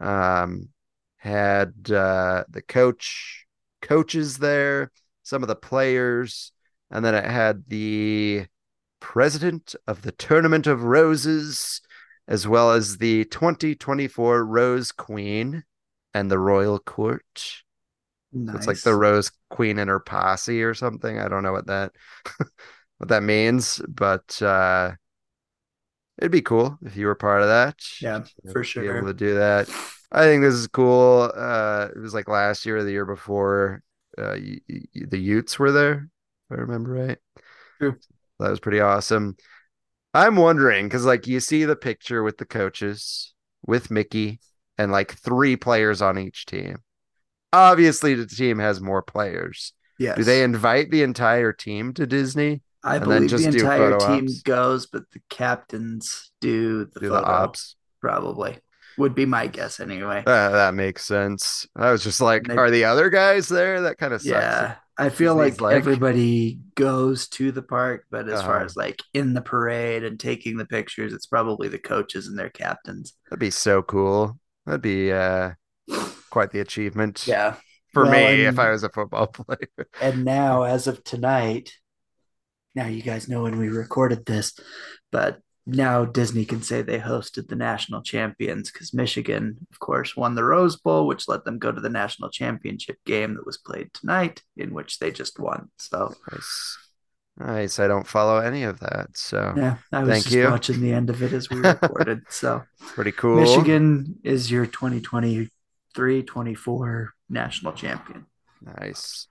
[0.00, 0.70] Um
[1.16, 3.46] had uh the coach
[3.82, 4.90] coaches there,
[5.22, 6.52] some of the players,
[6.90, 8.46] and then it had the
[8.98, 11.80] president of the Tournament of Roses
[12.28, 15.64] as well as the 2024 Rose Queen
[16.14, 17.62] and the Royal Court.
[18.32, 18.56] Nice.
[18.56, 21.18] It's like the Rose Queen and her posse or something.
[21.18, 21.92] I don't know what that
[23.00, 24.92] what that means, but uh
[26.18, 27.76] it'd be cool if you were part of that.
[28.00, 28.98] Yeah, for Be sure.
[28.98, 29.68] able to do that.
[30.12, 31.32] I think this is cool.
[31.34, 33.82] Uh it was like last year or the year before
[34.18, 36.08] uh y- y- the Utes were there,
[36.50, 37.18] if I remember right.
[37.78, 37.96] True.
[38.38, 39.36] That was pretty awesome.
[40.12, 43.34] I'm wondering because like you see the picture with the coaches
[43.66, 44.40] with Mickey
[44.76, 46.78] and like three players on each team.
[47.52, 49.72] Obviously, the team has more players.
[49.98, 50.16] Yes.
[50.16, 52.62] Do they invite the entire team to Disney?
[52.82, 54.42] I and believe the entire team ops?
[54.42, 57.20] goes, but the captains do the Do photo.
[57.20, 57.76] the ops?
[58.00, 58.58] Probably
[58.98, 60.22] would be my guess anyway.
[60.26, 61.66] Uh, that makes sense.
[61.76, 63.82] I was just like, They- are the other guys there?
[63.82, 64.30] That kind of sucks.
[64.32, 68.64] yeah, I feel like, like- everybody goes to the park, but as far Uh-huh.
[68.64, 72.50] as like in the parade and taking the pictures, it's probably the coaches and their
[72.50, 73.14] captains.
[73.30, 74.38] That'd be so cool.
[74.66, 75.52] That'd be uh,
[76.30, 77.54] quite the achievement Yeah.
[77.94, 79.68] for Well, me if I was a football player.
[80.00, 81.72] And now, as of tonight,
[82.74, 84.58] now you guys know when we recorded this,
[85.10, 90.34] but now Disney can say they hosted the national champions because Michigan, of course, won
[90.34, 93.92] the Rose Bowl, which let them go to the national championship game that was played
[93.92, 95.70] tonight, in which they just won.
[95.78, 96.78] So, Nice.
[97.38, 97.78] Nice.
[97.78, 99.16] I don't follow any of that.
[99.16, 100.44] So yeah, I was Thank just you.
[100.50, 102.22] watching the end of it as we recorded.
[102.30, 103.40] So, pretty cool.
[103.40, 108.26] Michigan is your 2023 24 national champion.
[108.60, 109.26] Nice.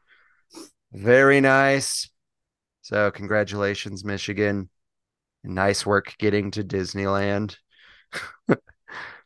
[0.91, 2.09] Very nice.
[2.89, 4.67] So, congratulations, Michigan.
[5.43, 7.55] Nice work getting to Disneyland
[8.47, 8.57] for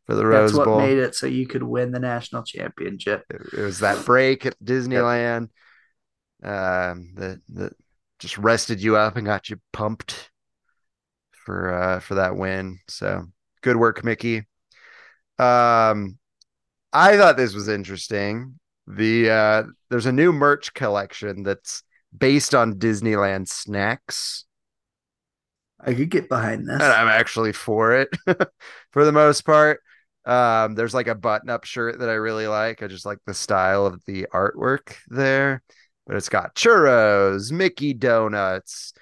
[0.05, 0.79] the Rose That's what Bowl.
[0.79, 3.23] made it so you could win the national championship.
[3.29, 5.43] It, it was that break at Disneyland
[6.43, 7.71] um, that that
[8.19, 10.29] just rested you up and got you pumped
[11.31, 12.79] for uh, for that win.
[12.89, 13.27] So,
[13.61, 14.39] good work, Mickey.
[15.39, 16.17] Um,
[16.91, 18.59] I thought this was interesting.
[18.87, 21.81] The uh, there's a new merch collection that's
[22.17, 24.45] based on Disneyland snacks.
[25.79, 26.81] I could get behind this.
[26.81, 28.09] and I'm actually for it
[28.91, 29.81] for the most part.
[30.25, 32.81] Um, there's like a button-up shirt that I really like.
[32.81, 35.61] I just like the style of the artwork there,
[36.07, 38.93] but it's got churros, Mickey donuts,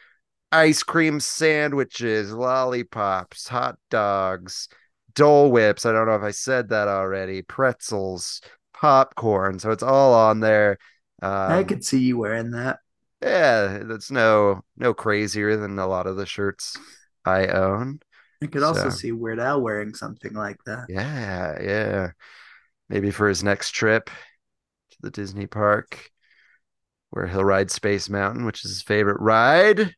[0.51, 4.67] ice cream sandwiches, lollipops, hot dogs,
[5.13, 5.85] Dole Whips.
[5.85, 7.43] I don't know if I said that already.
[7.43, 8.41] Pretzels,
[8.73, 9.59] popcorn.
[9.59, 10.79] So it's all on there.
[11.21, 12.79] Um, I could see you wearing that.
[13.21, 16.77] Yeah, that's no no crazier than a lot of the shirts
[17.25, 17.99] I own.
[18.41, 20.87] I could also see Weird Al wearing something like that.
[20.89, 22.11] Yeah, yeah.
[22.89, 26.11] Maybe for his next trip to the Disney park
[27.11, 29.79] where he'll ride Space Mountain, which is his favorite ride.
[29.79, 29.95] If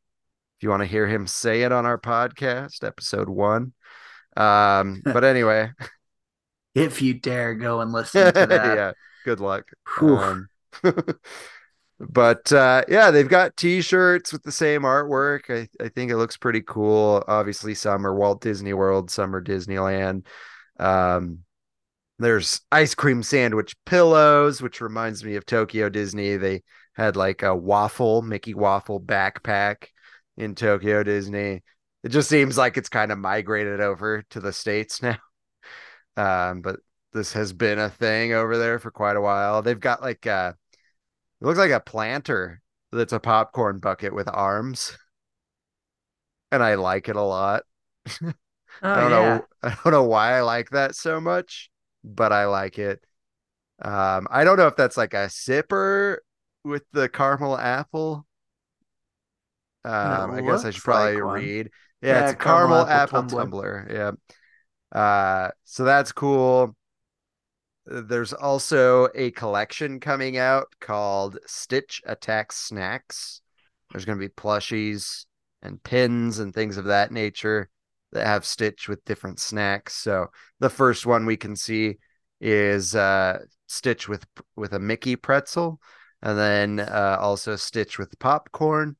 [0.61, 3.73] you want to hear him say it on our podcast, episode one.
[4.35, 5.71] Um, but anyway,
[6.75, 8.77] If you dare go and listen to that.
[8.77, 8.91] yeah,
[9.25, 9.65] good luck.
[10.01, 10.49] Um,
[11.99, 15.49] but uh, yeah, they've got T-shirts with the same artwork.
[15.49, 17.23] I, I think it looks pretty cool.
[17.27, 20.25] Obviously, some are Walt Disney World, some are Disneyland.
[20.79, 21.39] Um,
[22.19, 26.37] there's ice cream sandwich pillows, which reminds me of Tokyo Disney.
[26.37, 29.87] They had like a waffle, Mickey waffle backpack
[30.37, 31.63] in Tokyo Disney.
[32.03, 35.17] It just seems like it's kind of migrated over to the States now.
[36.15, 36.79] Um, but
[37.13, 39.61] this has been a thing over there for quite a while.
[39.61, 40.53] They've got like uh
[41.43, 44.97] it looks like a planter that's a popcorn bucket with arms.
[46.51, 47.63] And I like it a lot.
[48.81, 49.41] Oh, I don't yeah.
[49.41, 51.69] know I don't know why I like that so much,
[52.03, 53.03] but I like it.
[53.81, 56.17] Um I don't know if that's like a sipper
[56.63, 58.27] with the caramel apple.
[59.83, 61.69] Um I guess I should probably like read.
[62.01, 63.87] Yeah, Yeah, it's a caramel, caramel apple, apple tumbler.
[63.89, 64.11] Yeah.
[64.99, 66.75] Uh so that's cool.
[67.85, 73.41] There's also a collection coming out called Stitch Attacks Snacks.
[73.91, 75.25] There's going to be plushies
[75.61, 77.69] and pins and things of that nature
[78.13, 79.95] that have Stitch with different snacks.
[79.95, 80.27] So
[80.59, 81.97] the first one we can see
[82.39, 85.79] is uh, Stitch with with a Mickey pretzel,
[86.21, 88.95] and then uh, also Stitch with popcorn,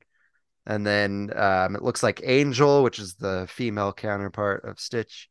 [0.66, 5.30] and then um, it looks like Angel, which is the female counterpart of Stitch,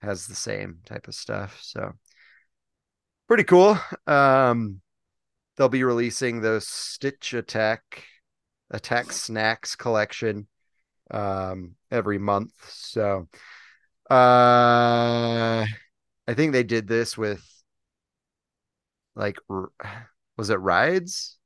[0.00, 1.58] has the same type of stuff.
[1.62, 1.92] So
[3.30, 3.78] pretty cool.
[4.08, 4.80] Um,
[5.56, 8.04] they'll be releasing the Stitch Attack
[8.72, 10.48] Attack Snacks collection
[11.12, 12.52] um every month.
[12.68, 13.28] So
[14.10, 17.44] uh I think they did this with
[19.14, 19.38] like
[20.36, 21.38] was it rides?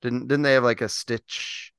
[0.00, 1.72] Didn't didn't they have like a Stitch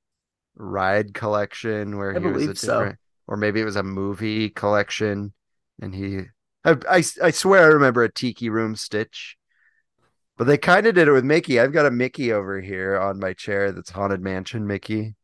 [0.55, 2.93] ride collection where I he was a believe so.
[3.27, 5.33] or maybe it was a movie collection
[5.81, 6.25] and he
[6.63, 9.37] I, I, I swear I remember a Tiki Room Stitch.
[10.39, 11.59] But they kind of did it with Mickey.
[11.59, 15.15] I've got a Mickey over here on my chair that's Haunted Mansion Mickey.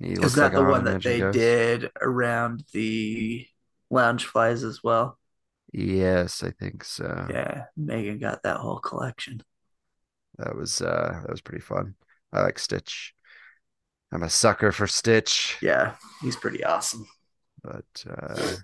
[0.00, 3.46] Is that like the one that they did around the
[3.92, 5.18] Loungeflies as well?
[5.72, 7.28] Yes, I think so.
[7.28, 9.42] Yeah, Megan got that whole collection.
[10.38, 11.94] That was uh that was pretty fun.
[12.32, 13.14] I like Stitch.
[14.12, 17.06] I'm a sucker for Stitch, Yeah, he's pretty awesome.
[17.62, 18.56] but uh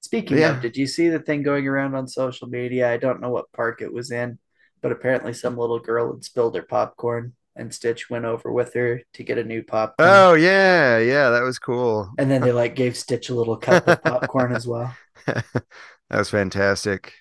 [0.00, 0.56] Speaking Yeah.
[0.56, 2.90] of, did you see the thing going around on social media?
[2.90, 4.38] I don't know what park it was in,
[4.84, 9.00] but apparently some little girl had spilled her popcorn and Stitch went over with her
[9.14, 10.06] to get a new popcorn.
[10.06, 12.12] oh yeah, yeah, that was cool.
[12.18, 14.94] And then they like gave Stitch a little cup of popcorn as well.
[15.26, 15.64] that
[16.10, 17.14] was fantastic.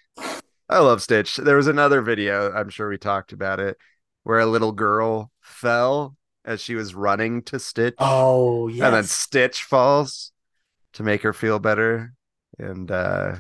[0.68, 1.38] I love Stitch.
[1.38, 3.78] There was another video, I'm sure we talked about it,
[4.24, 7.96] where a little girl fell as she was running to Stitch.
[7.98, 8.88] Oh, yeah.
[8.88, 9.04] And then.
[9.06, 10.34] Stitch falls
[10.94, 12.14] to make her feel better.
[12.60, 13.38] And uh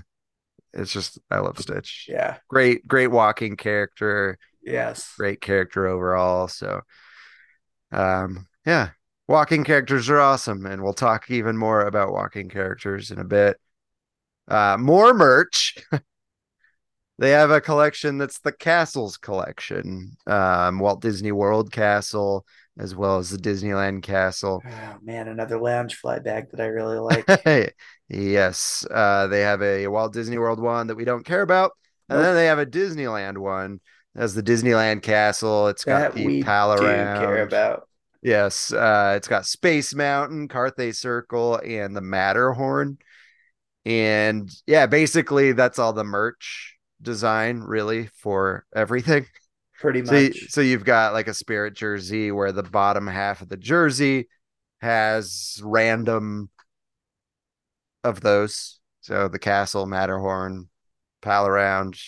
[0.73, 2.07] it's just I love Stitch.
[2.09, 2.38] Yeah.
[2.49, 5.13] Great, great walking character, Yes.
[5.17, 6.47] great character overall.
[6.47, 6.81] So
[7.91, 8.89] um yeah,
[9.27, 13.57] walking characters are awesome, and we'll talk even more about walking characters in a bit.
[14.47, 15.77] Uh more merch.
[17.19, 22.45] They have a collection that's the Castles collection, um, Walt Disney World Castle,
[22.77, 24.63] as well as the Disneyland Castle.
[24.69, 27.73] Oh man, another Loungefly bag that I really like.
[28.09, 31.71] yes, uh, they have a Walt Disney World one that we don't care about,
[32.09, 32.25] and Nope.
[32.25, 33.79] then they have a Disneyland one.
[34.15, 37.19] As the Disneyland Castle, it's got that the we Pal-A-Round.
[37.19, 37.88] care about.
[38.21, 42.99] Yes, uh, it's got Space Mountain, Carthay Circle, and the Matterhorn.
[43.86, 49.25] And yeah, basically that's all the merch design really for everything.
[49.84, 50.46] Pretty So, you- much.
[50.50, 54.30] so you've got like a spirit jersey where the bottom half of the jersey
[54.80, 56.50] has random
[58.06, 58.80] of those.
[59.02, 60.69] So the castle, Matterhorn,
[61.22, 62.00] Pal-A-Round,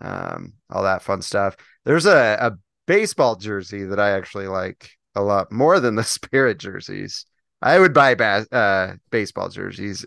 [0.00, 1.58] um, all that fun stuff.
[1.84, 2.52] There's a, a
[2.86, 7.26] baseball jersey that I actually like a lot more than the spirit jerseys.
[7.60, 10.06] I would buy ba- uh, baseball jerseys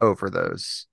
[0.00, 0.86] over those.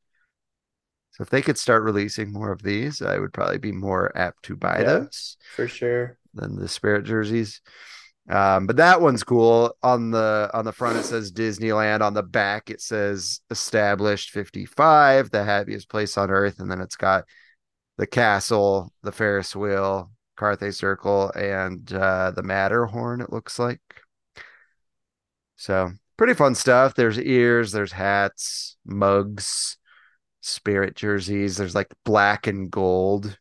[1.23, 4.43] So if they could start releasing more of these, I would probably be more apt
[4.43, 4.83] to buy Yeah.
[4.99, 6.17] those for sure.
[6.33, 7.61] than the spirit jerseys.
[8.29, 9.77] Um, but that one's cool.
[9.83, 12.01] On the on the front it says Disneyland.
[12.01, 16.97] On the back it says established 55, the happiest place on earth, and then it's
[16.97, 17.23] got
[17.97, 23.21] the castle, the Ferris wheel, Carthay Circle, and uh, the Matterhorn.
[23.21, 23.79] It looks like.
[25.55, 26.95] So pretty fun stuff.
[26.95, 29.77] There's ears, there's hats, mugs,
[30.43, 31.57] spirit jerseys.
[31.57, 33.37] There's like black and gold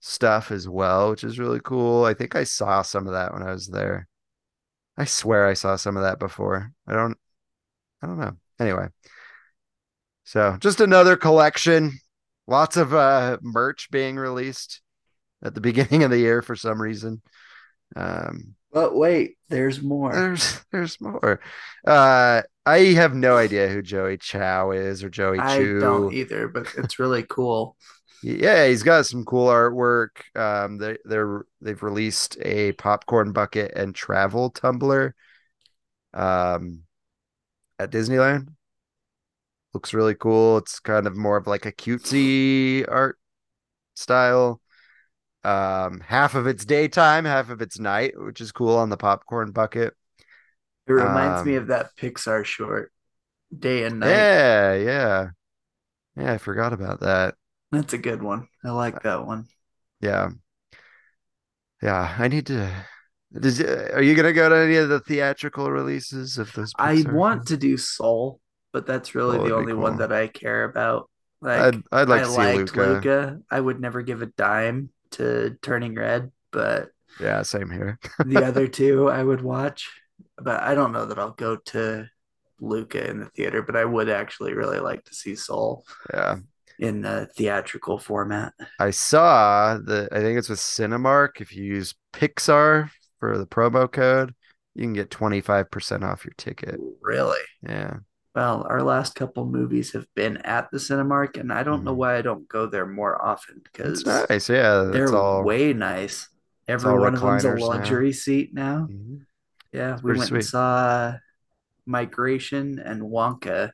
[0.00, 2.04] stuff as well, which is really cool.
[2.04, 4.08] I think I saw some of that when I was there.
[4.96, 6.72] I swear I saw some of that before.
[6.86, 7.16] I don't
[8.02, 8.36] I don't know.
[8.60, 8.88] Anyway.
[10.24, 11.92] So just another collection.
[12.46, 14.80] Lots of uh merch being released
[15.42, 17.22] at the beginning of the year for some reason.
[17.94, 20.12] Um But wait, there's more.
[20.12, 21.40] there's there's more.
[21.86, 25.78] Uh I have no idea who Joey Chou is or Joey I Chu.
[25.80, 27.76] don't either, but it's really cool.
[28.22, 30.22] Yeah, he's got some cool artwork.
[30.34, 35.14] Um, they they're they've released a popcorn bucket and travel tumbler,
[36.14, 36.84] um,
[37.78, 38.48] at Disneyland.
[39.74, 40.58] Looks really cool.
[40.58, 43.18] It's kind of more of like a cutesy art
[43.94, 44.60] style.
[45.44, 49.52] Um, half of it's daytime, half of it's night, which is cool on the popcorn
[49.52, 49.94] bucket.
[50.88, 52.92] It reminds me Um, of that Pixar short,
[53.56, 54.10] Day and Night.
[54.10, 55.30] Yeah, yeah,
[56.16, 56.34] yeah.
[56.34, 57.36] I forgot about that.
[57.72, 58.48] That's a good one.
[58.64, 59.48] I like that one.
[60.00, 60.30] Yeah.
[61.82, 62.84] Yeah, I need to.
[63.32, 66.72] Does, are you gonna go to any of the theatrical releases of those?
[66.78, 68.40] I want to do Soul,
[68.72, 71.10] but that's really Soul the only one that I care about.
[71.40, 72.80] Like I'd I'd like I to see Luca.
[72.80, 73.40] Luca.
[73.50, 77.98] I would never give a dime to Turning Red, but Yeah, same here.
[78.22, 79.88] the other two I would watch.
[80.36, 82.08] But I don't know that I'll go to
[82.60, 86.38] Luca in the theater, but I would actually really like to see Soul Yeah,
[86.78, 88.54] in the theatrical format.
[88.78, 90.08] I saw the.
[90.12, 91.40] I think it's with Cinemark.
[91.40, 94.34] If you use Pixar for the promo code,
[94.74, 96.82] you can get twenty five percent off your ticket.
[97.00, 97.40] Really?
[97.62, 97.98] Yeah,
[98.38, 101.96] Well, our last couple movies have been at the Cinemark, and I don't know Mhm.
[101.96, 103.64] why I don't go there more often it's
[104.04, 104.48] because nice.
[104.48, 105.42] Yeah, they're all.
[105.42, 106.28] way nice.
[106.68, 107.66] Every all one of them's a recliners now.
[107.66, 108.86] luxury seat now.
[108.88, 109.26] Mhm.
[109.72, 111.14] Yeah, It's we went and saw
[111.84, 113.72] Migration and Wonka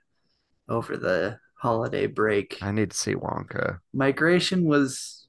[0.67, 2.57] over the holiday break.
[2.63, 3.81] I need to see Wonka.
[3.93, 5.29] Migration was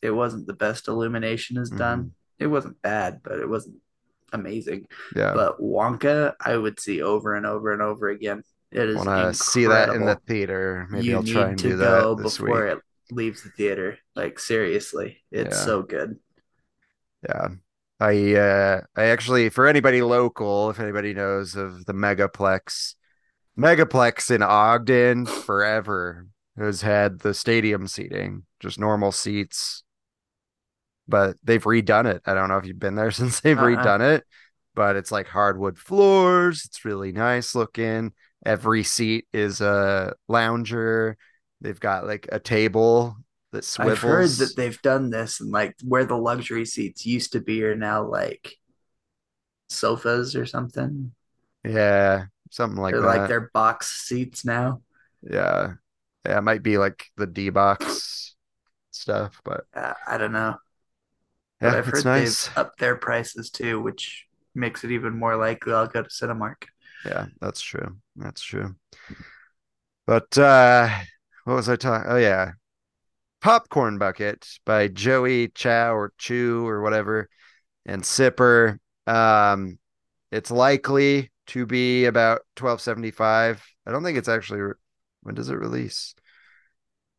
[0.00, 1.98] it wasn't the best illumination has done.
[2.04, 2.44] Mm-hmm.
[2.44, 3.76] It wasn't bad, but it wasn't
[4.34, 4.86] amazing.
[5.16, 8.42] Yeah, But Wonka, I would see over and over and over again.
[8.70, 10.86] It is want to see that in the theater.
[10.90, 12.74] Maybe you I'll try and to do go that this before week.
[12.74, 13.98] it leaves the theater.
[14.16, 15.64] Like seriously, it's Yeah.
[15.64, 16.18] so good.
[17.28, 17.48] Yeah.
[18.00, 22.94] I uh I actually for anybody local, if anybody knows of the Megaplex,
[23.56, 26.26] Megaplex in Ogden forever
[26.58, 29.83] has had the stadium seating, just normal seats.
[31.08, 32.22] But they've redone it.
[32.26, 33.62] I don't know if you've been there since they've Uh-uh.
[33.62, 34.24] redone it,
[34.74, 36.64] but it's like hardwood floors.
[36.66, 38.12] It's really nice looking.
[38.44, 41.16] Every seat is a lounger.
[41.60, 43.16] They've got like a table
[43.52, 43.98] that swivels.
[43.98, 47.62] I've heard that they've done this and like where the luxury seats used to be
[47.64, 48.56] are now like
[49.68, 51.12] sofas or something.
[51.64, 53.06] Yeah, something like They're that.
[53.06, 54.82] like they're box seats now.
[55.22, 55.74] Yeah.
[56.26, 58.34] Yeah, it might be like the D box
[58.92, 60.56] stuff, but Uh, I don't know.
[61.64, 62.46] But yeah, I've heard nice.
[62.46, 66.64] they've upped their prices too, which makes it even more likely I'll go to Cinemark.
[67.06, 67.96] Yeah, that's true.
[68.16, 68.74] That's true.
[70.06, 70.90] But uh
[71.44, 72.10] what was I talking?
[72.10, 72.52] Oh yeah.
[73.40, 77.30] Popcorn Bucket by Joey Chow or Chew or whatever
[77.86, 78.78] and Sipper.
[79.06, 79.78] Um
[80.30, 83.64] it's likely to be about 1275.
[83.86, 84.74] I don't think it's actually re-
[85.22, 86.14] when does it release?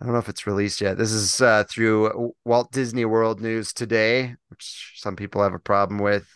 [0.05, 0.99] I don't know if it's released yet.
[0.99, 5.99] This is uh, through Walt Disney World News today, which some people have a problem
[5.99, 6.27] with.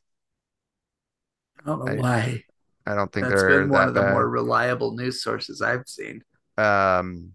[1.59, 2.43] I don't know I- why.
[2.87, 4.13] I don't think That's they're been one that of the bad.
[4.13, 6.23] more reliable news sources I've seen.
[6.57, 7.33] Um,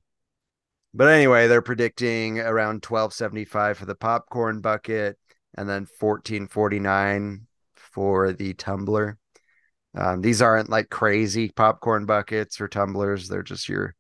[0.93, 5.17] but anyway, they're predicting around twelve seventy five for the popcorn bucket,
[5.57, 9.19] and then fourteen forty nine for the tumbler.
[9.97, 13.95] Um, these aren't like crazy popcorn buckets or tumblers; they're just your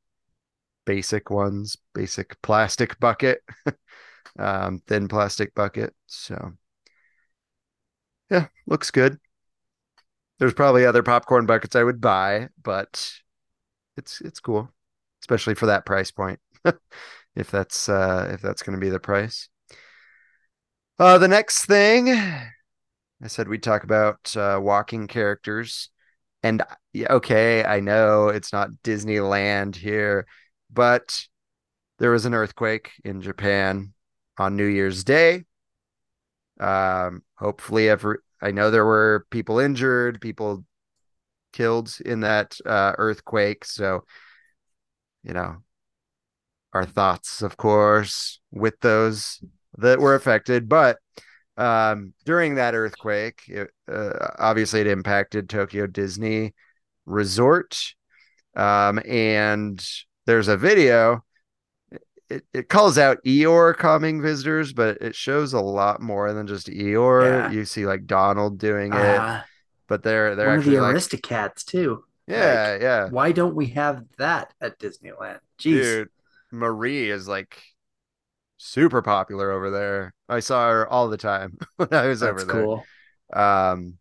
[0.84, 3.42] basic ones, basic plastic bucket,
[4.38, 5.94] um, thin plastic bucket.
[6.06, 6.52] So,
[8.30, 9.18] yeah, looks good.
[10.38, 13.12] There's probably other popcorn buckets I would buy, but
[13.96, 14.70] it's it's cool
[15.24, 16.38] especially for that price point.
[17.34, 19.48] if that's uh if that's going to be the price.
[20.98, 25.88] Uh the next thing I said we'd talk about uh walking characters
[26.42, 26.62] and
[26.94, 30.26] okay, I know it's not Disneyland here,
[30.74, 31.26] but
[31.98, 33.92] there was an earthquake in Japan
[34.38, 35.44] on New Year's Day.
[36.60, 40.64] Um hopefully every I know there were people injured, people
[41.52, 44.04] killed in that uh earthquake, so
[45.24, 45.56] you know,
[46.72, 49.42] our thoughts, of course, with those
[49.78, 50.68] that were affected.
[50.68, 50.98] But
[51.56, 56.52] um, during that earthquake, it, uh, obviously it impacted Tokyo Disney
[57.06, 57.94] Resort.
[58.54, 59.84] Um, and
[60.26, 61.24] there's a video.
[62.30, 66.68] It, it calls out Eeyore calming visitors, but it shows a lot more than just
[66.68, 67.22] Eeyore.
[67.24, 67.50] Yeah.
[67.50, 69.42] You see like Donald doing it, Uh,
[69.88, 72.04] but they're they're one of actually the like Aristocats too.
[72.26, 73.10] Yeah, yeah.
[73.10, 75.40] Why don't we have that at Disneyland?
[75.58, 75.70] Jeez.
[75.82, 76.08] Dude,
[76.50, 77.62] Marie is like
[78.56, 80.14] super popular over there.
[80.28, 82.62] I saw her all the time when I was That's over there.
[82.64, 82.84] cool.
[83.32, 83.98] Um,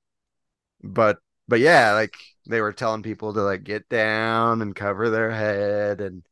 [0.83, 2.15] but but yeah, like
[2.47, 6.23] they were telling people to like get down and cover their head, and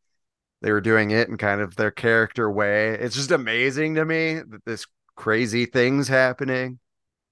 [0.62, 2.92] they were doing it in kind of their character way.
[2.92, 4.86] It's just amazing to me that this
[5.16, 6.80] crazy things happening.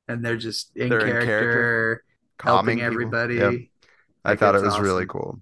[0.07, 2.03] And they're just in, They're in character, character,
[2.43, 3.35] helping calming everybody.
[3.35, 3.55] Yep.
[4.25, 5.41] I Like, thought it was really cool.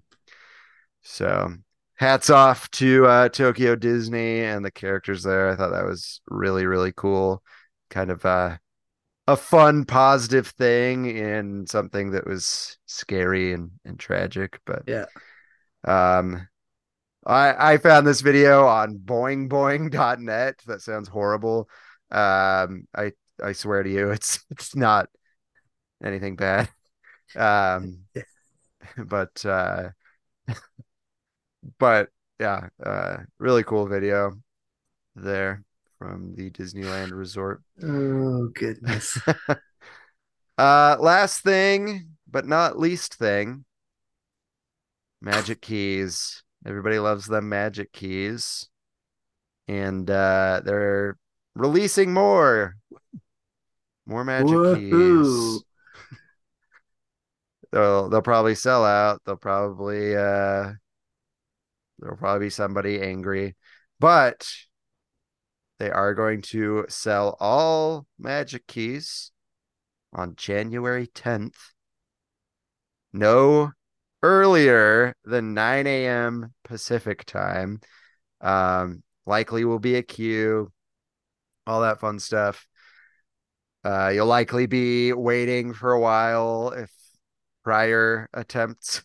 [1.02, 1.54] So
[1.96, 5.48] hats off to uh, Tokyo Disney and the characters there.
[5.48, 7.42] I thought that was really, really cool.
[7.90, 8.58] Kind of uh,
[9.28, 14.60] a fun, positive thing in something that was scary and, and tragic.
[14.66, 15.06] But Yeah.
[15.84, 16.48] um,
[17.26, 20.60] I I found this video on boingboing.net.
[20.66, 21.68] That sounds horrible.
[22.10, 23.12] Um, I
[23.42, 25.08] I swear to you, it's it's not
[26.04, 26.68] anything bad.
[27.36, 28.22] Um, Yeah.
[29.06, 29.90] but uh,
[31.78, 32.10] but
[32.40, 34.32] yeah, uh, really cool video
[35.16, 35.64] there
[35.98, 37.62] from the Disneyland Resort.
[37.82, 39.18] Oh goodness.
[40.56, 43.64] Uh, last thing, but not least thing,
[45.20, 46.42] magic keys.
[46.66, 48.68] Everybody loves them magic keys.
[49.68, 51.16] And uh they're
[51.54, 52.74] releasing more.
[54.04, 55.58] More magic Woohoo.
[55.58, 55.64] keys.
[57.70, 59.22] They'll they'll probably sell out.
[59.24, 60.72] They'll probably uh
[61.98, 63.54] there'll probably be somebody angry.
[64.00, 64.48] But
[65.78, 69.30] they are going to sell all magic keys
[70.12, 71.72] on January 10th.
[73.12, 73.72] No
[74.22, 76.54] earlier than 9 a.m.
[76.64, 77.80] Pacific time.
[78.40, 80.72] Um, likely will be a queue,
[81.66, 82.66] all that fun stuff.
[83.84, 86.90] Uh, you'll likely be waiting for a while if
[87.62, 89.02] prior attempts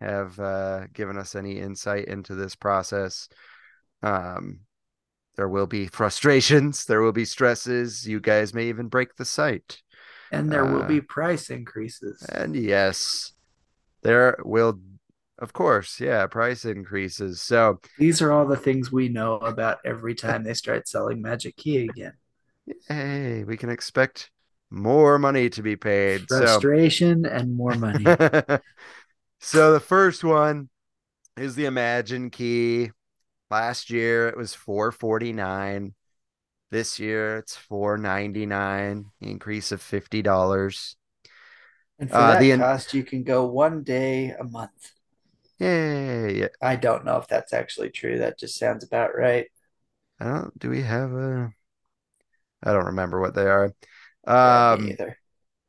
[0.00, 3.28] have uh, given us any insight into this process.
[4.02, 4.60] Um,
[5.38, 8.06] there will be frustrations, there will be stresses.
[8.06, 9.80] You guys may even break the site.
[10.32, 12.26] And there will Uh, be price increases.
[12.32, 13.32] And yes,
[14.02, 14.80] there will,
[15.38, 17.40] of course, yeah, price increases.
[17.40, 21.56] So, These are all the things we know about every time they start selling Magic
[21.56, 22.14] Key again.
[22.88, 24.30] hey, we can expect
[24.70, 26.28] more money to be paid.
[26.28, 28.04] So, Frustration and more money.
[29.40, 30.68] so the first one
[31.36, 32.90] is the Imagine key.
[33.50, 35.94] Last year it was 449.
[36.70, 40.96] This year it's 499, increase of $50.
[41.98, 44.92] And for Uh, that the cost, you can go one day a month.
[45.58, 46.48] Yay.
[46.60, 48.18] I don't know if that's actually true.
[48.18, 49.48] That just sounds about right.
[50.20, 51.52] I don't, do we have a,
[52.62, 53.72] I don't remember what they are.
[54.44, 55.18] Yeah, Um, either.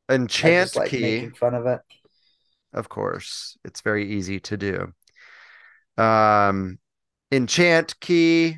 [0.10, 1.02] Enchant like key.
[1.02, 1.82] making fun of it.
[2.74, 4.94] Of course, it's very easy to do.
[5.98, 6.80] Um,
[7.32, 8.58] Enchant Key.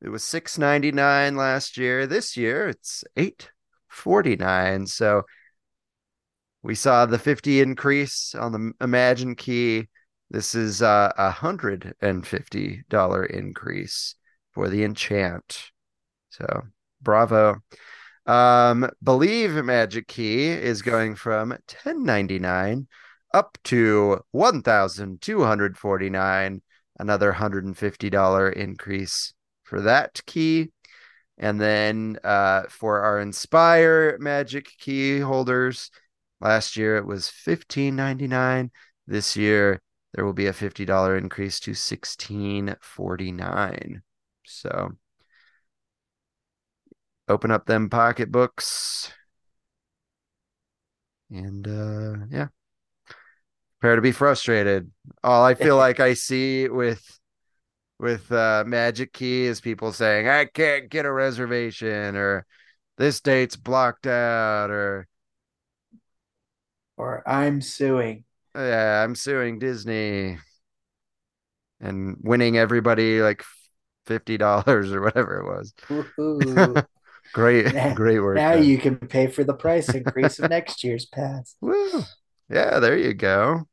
[0.00, 2.06] It was 699 last year.
[2.06, 4.86] This year it's 849.
[4.86, 5.22] So
[6.62, 9.88] we saw the 50 increase on the Imagine Key.
[10.30, 14.14] This is uh, a $150 increase
[14.52, 15.70] for the Enchant.
[16.28, 16.64] So
[17.00, 17.56] bravo.
[18.26, 22.86] Um, Believe Magic Key is going from 1099
[23.32, 26.62] up to 1249
[26.98, 29.32] Another hundred and fifty dollar increase
[29.62, 30.70] for that key.
[31.36, 35.90] And then uh, for our Inspire Magic Key holders,
[36.40, 38.70] last year it was fifteen ninety nine.
[39.06, 39.80] This year
[40.14, 44.02] there will be a fifty dollar increase to sixteen forty nine.
[44.44, 44.92] So
[47.28, 49.12] open up them pocketbooks
[51.30, 52.48] and uh yeah
[53.80, 54.90] prepare to be frustrated
[55.22, 57.02] all i feel like i see with
[57.98, 62.44] with uh magic key is people saying i can't get a reservation or
[62.96, 65.06] this date's blocked out or
[66.96, 68.24] Or I'm suing.
[68.56, 70.38] yeah i'm suing disney
[71.80, 73.44] and winning everybody like
[74.08, 76.84] $50 or whatever it was
[77.34, 78.62] great Now- great work now there.
[78.62, 81.54] you can pay for the price increase of next year's pass.
[81.60, 82.02] Woo.
[82.50, 83.64] Yeah, there you go.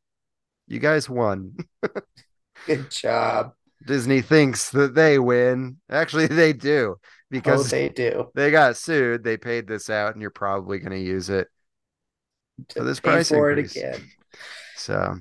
[0.67, 1.55] You guys won.
[2.65, 3.53] Good job.
[3.85, 5.77] Disney thinks that they win.
[5.89, 6.99] Actually, they do Oh,
[7.29, 8.29] because they do.
[8.35, 9.23] they got sued.
[9.23, 11.47] They paid this out, and you're probably going to use it.
[12.69, 13.75] To So this pay price for increase.
[13.75, 14.09] it again.
[14.77, 15.17] So,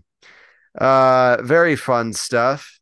[0.78, 2.78] uh, very fun stuff.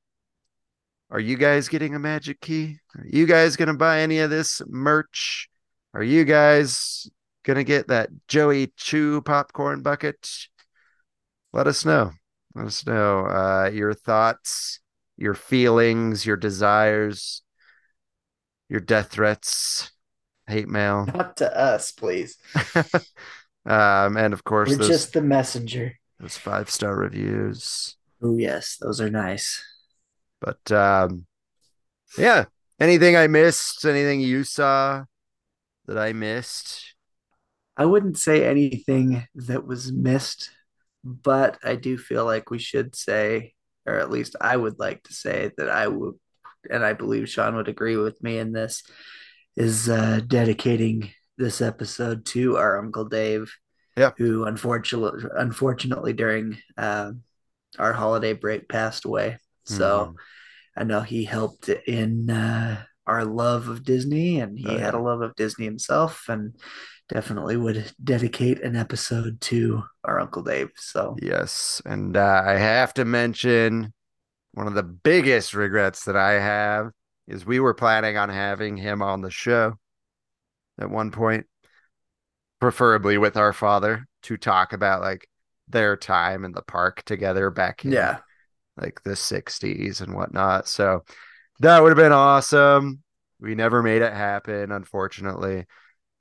[1.10, 2.78] Are you guys getting a magic key?
[2.96, 5.48] Are you guys going to buy any of this merch?
[5.94, 7.08] Are you guys
[7.44, 10.28] going to get that Joey Chew popcorn bucket?
[11.52, 12.12] Let us know.
[12.54, 14.80] Let us know uh, your thoughts,
[15.16, 17.42] your feelings, your desires,
[18.68, 19.90] your death threats,
[20.46, 22.36] hate mail, Not to us, please.
[23.66, 25.98] um, and of course We're those, just the messenger.
[26.18, 27.96] those five star reviews.
[28.22, 29.62] Oh yes, those are nice.
[30.40, 31.26] But um,
[32.18, 32.46] yeah,
[32.80, 33.84] anything I missed?
[33.84, 35.04] Anything you saw
[35.86, 36.94] that I missed?
[37.76, 40.50] I wouldn't say anything that was missed,
[41.04, 43.54] but I do feel like we should say,
[43.86, 46.14] or at least I would like to say that I would,
[46.70, 48.82] and I believe Sean would agree with me in this,
[49.56, 53.52] is uh, dedicating this episode to our Uncle Dave,
[53.96, 54.16] Yep.
[54.18, 57.12] who unfortunately, unfortunately during uh,
[57.78, 59.38] our holiday break passed away.
[59.64, 60.16] So Mhm.
[60.76, 65.00] I know he helped in uh, our love of Disney, and he Oh, had a
[65.00, 66.54] love of Disney himself, and
[67.08, 70.70] definitely would dedicate an episode to our Uncle Dave.
[70.76, 73.92] So Yes, and uh, I have to mention
[74.54, 76.90] one of the biggest regrets that I have
[77.26, 79.74] is we were planning on having him on the show
[80.78, 81.46] at one point,
[82.60, 85.28] preferably with our father to talk about like
[85.68, 88.18] their time in the park together back in yeah,
[88.76, 90.68] like the 60s and whatnot.
[90.68, 91.04] So
[91.60, 93.02] that would have been awesome.
[93.40, 95.66] We never made it happen, unfortunately.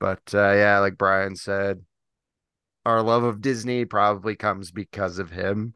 [0.02, 1.84] But uh, yeah, like Bryan said,
[2.84, 5.74] our love of Disney probably comes because of him.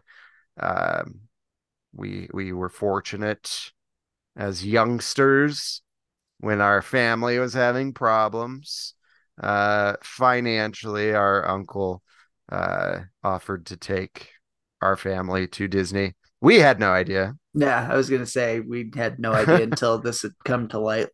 [0.58, 1.20] Um,
[1.94, 3.70] we we were fortunate
[4.34, 5.80] as youngsters
[6.40, 8.94] when our family was having problems
[9.40, 11.14] uh, financially.
[11.14, 12.02] Our uncle
[12.50, 14.30] uh, offered to take
[14.82, 16.14] our family to Disney.
[16.40, 17.86] We had no idea yeah.
[17.88, 21.10] I was gonna say we had no idea until this had come to light,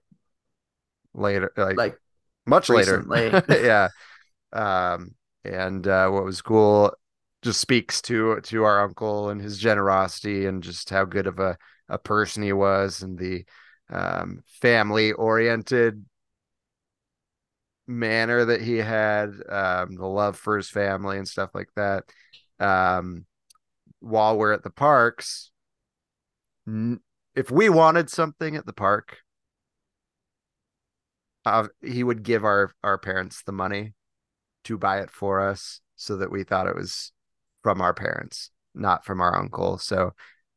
[1.12, 1.98] later, like, like
[2.46, 3.30] much recently.
[3.30, 3.44] later.
[3.62, 3.88] yeah.
[4.52, 5.14] Um,
[5.44, 6.92] and uh, what was cool
[7.42, 11.56] just speaks to to our uncle and his generosity and just how good of a,
[11.88, 13.44] a person he was and the
[13.90, 16.04] um, family oriented
[17.86, 22.04] manner that he had, um, the love for his family and stuff like that.
[22.58, 23.26] Um,
[24.00, 25.50] while we're at the parks,
[26.66, 27.00] n-
[27.34, 29.18] if we wanted something at the park,
[31.44, 33.94] uh, he would give our our parents the money
[34.64, 37.12] to buy it for us so that we thought it was
[37.62, 39.78] from our parents not from our uncle.
[39.78, 40.12] So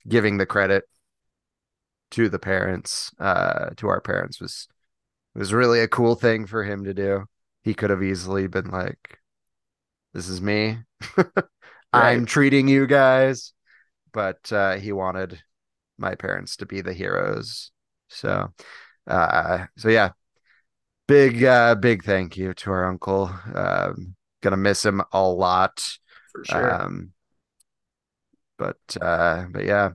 [0.08, 0.84] giving the credit
[2.12, 4.68] to the parents uh to our parents was
[5.34, 7.26] was really a cool thing for him to do.
[7.64, 9.20] He could have easily been like
[10.14, 10.80] this is me.
[11.94, 13.54] I'm treating you guys.
[14.14, 15.42] But uh he wanted
[15.98, 17.72] my parents to be the heroes.
[18.10, 18.54] So
[19.08, 20.12] uh so yeah
[21.08, 23.32] big uh big thank you to our uncle.
[23.53, 25.84] Um gonna miss him a lot.
[26.32, 26.82] For sure.
[26.82, 27.12] um
[28.58, 29.91] but uh but yeah.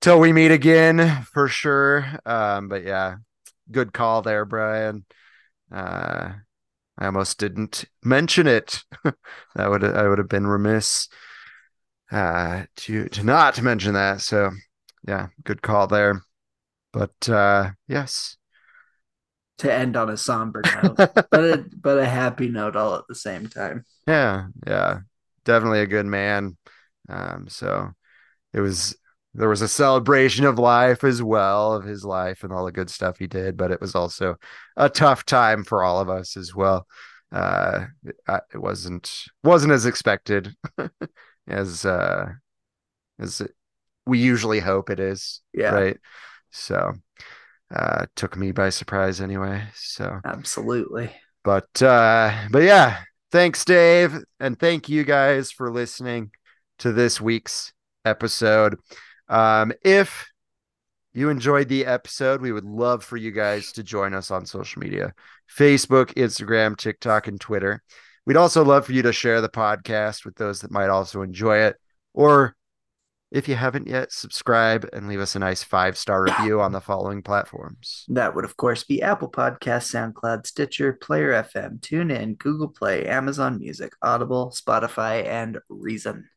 [0.00, 2.06] Till we meet again for sure.
[2.26, 3.16] Um but yeah
[3.70, 5.04] good call there bryan.
[5.72, 6.32] Uh
[6.98, 8.82] i almost didn't mention it.
[9.56, 11.08] That would i would have been remiss
[12.10, 14.20] uh to to not mention that.
[14.20, 14.50] So
[15.06, 16.22] yeah good call there.
[16.92, 18.36] But uh yes
[19.64, 21.00] to end on a somber note,
[21.30, 23.84] but a, but a happy note all at the same time.
[24.06, 25.00] Yeah, yeah,
[25.44, 26.56] definitely a good man.
[27.08, 27.90] Um, so
[28.54, 28.96] it was
[29.34, 32.90] there was a celebration of life as well of his life and all the good
[32.90, 34.36] stuff he did, but it was also
[34.76, 36.86] a tough time for all of us as well.
[37.32, 38.16] Uh, it,
[38.54, 40.54] it wasn't wasn't as expected
[41.48, 42.26] as uh
[43.18, 43.52] as it,
[44.06, 45.70] we usually hope it is, Yeah.
[45.72, 45.98] right?
[46.50, 46.94] So
[47.74, 49.62] uh took me by surprise anyway.
[49.74, 51.10] So Absolutely.
[51.42, 53.00] but uh but yeah,
[53.30, 56.30] thanks Dave and thank you guys for listening
[56.78, 57.72] to this week's
[58.04, 58.76] episode.
[59.28, 60.28] Um if
[61.12, 64.80] you enjoyed the episode, we would love for you guys to join us on social
[64.82, 65.14] media.
[65.56, 67.82] Facebook, Instagram, TikTok and Twitter.
[68.26, 71.58] We'd also love for you to share the podcast with those that might also enjoy
[71.58, 71.76] it
[72.14, 72.56] or
[73.34, 77.20] if you haven't yet, subscribe and leave us a nice five-star review on the following
[77.20, 78.06] platforms.
[78.08, 83.58] That would, of course, be Apple Podcasts, SoundCloud, Stitcher, Player FM, TuneIn, Google Play, Amazon
[83.58, 86.28] Music, Audible, Spotify, and Reason.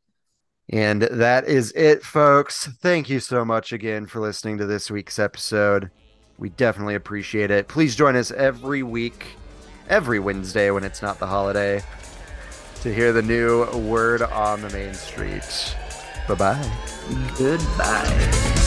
[0.70, 2.68] And that is it, folks.
[2.82, 5.92] Thank you so much again for listening to this week's episode.
[6.40, 7.68] We definitely appreciate it.
[7.68, 9.36] Please join us every week,
[9.88, 11.84] every Wednesday when it's not the holiday,
[12.82, 15.76] to hear the new word on the main street.
[16.28, 16.70] Bye bye.
[17.38, 18.64] Goodbye.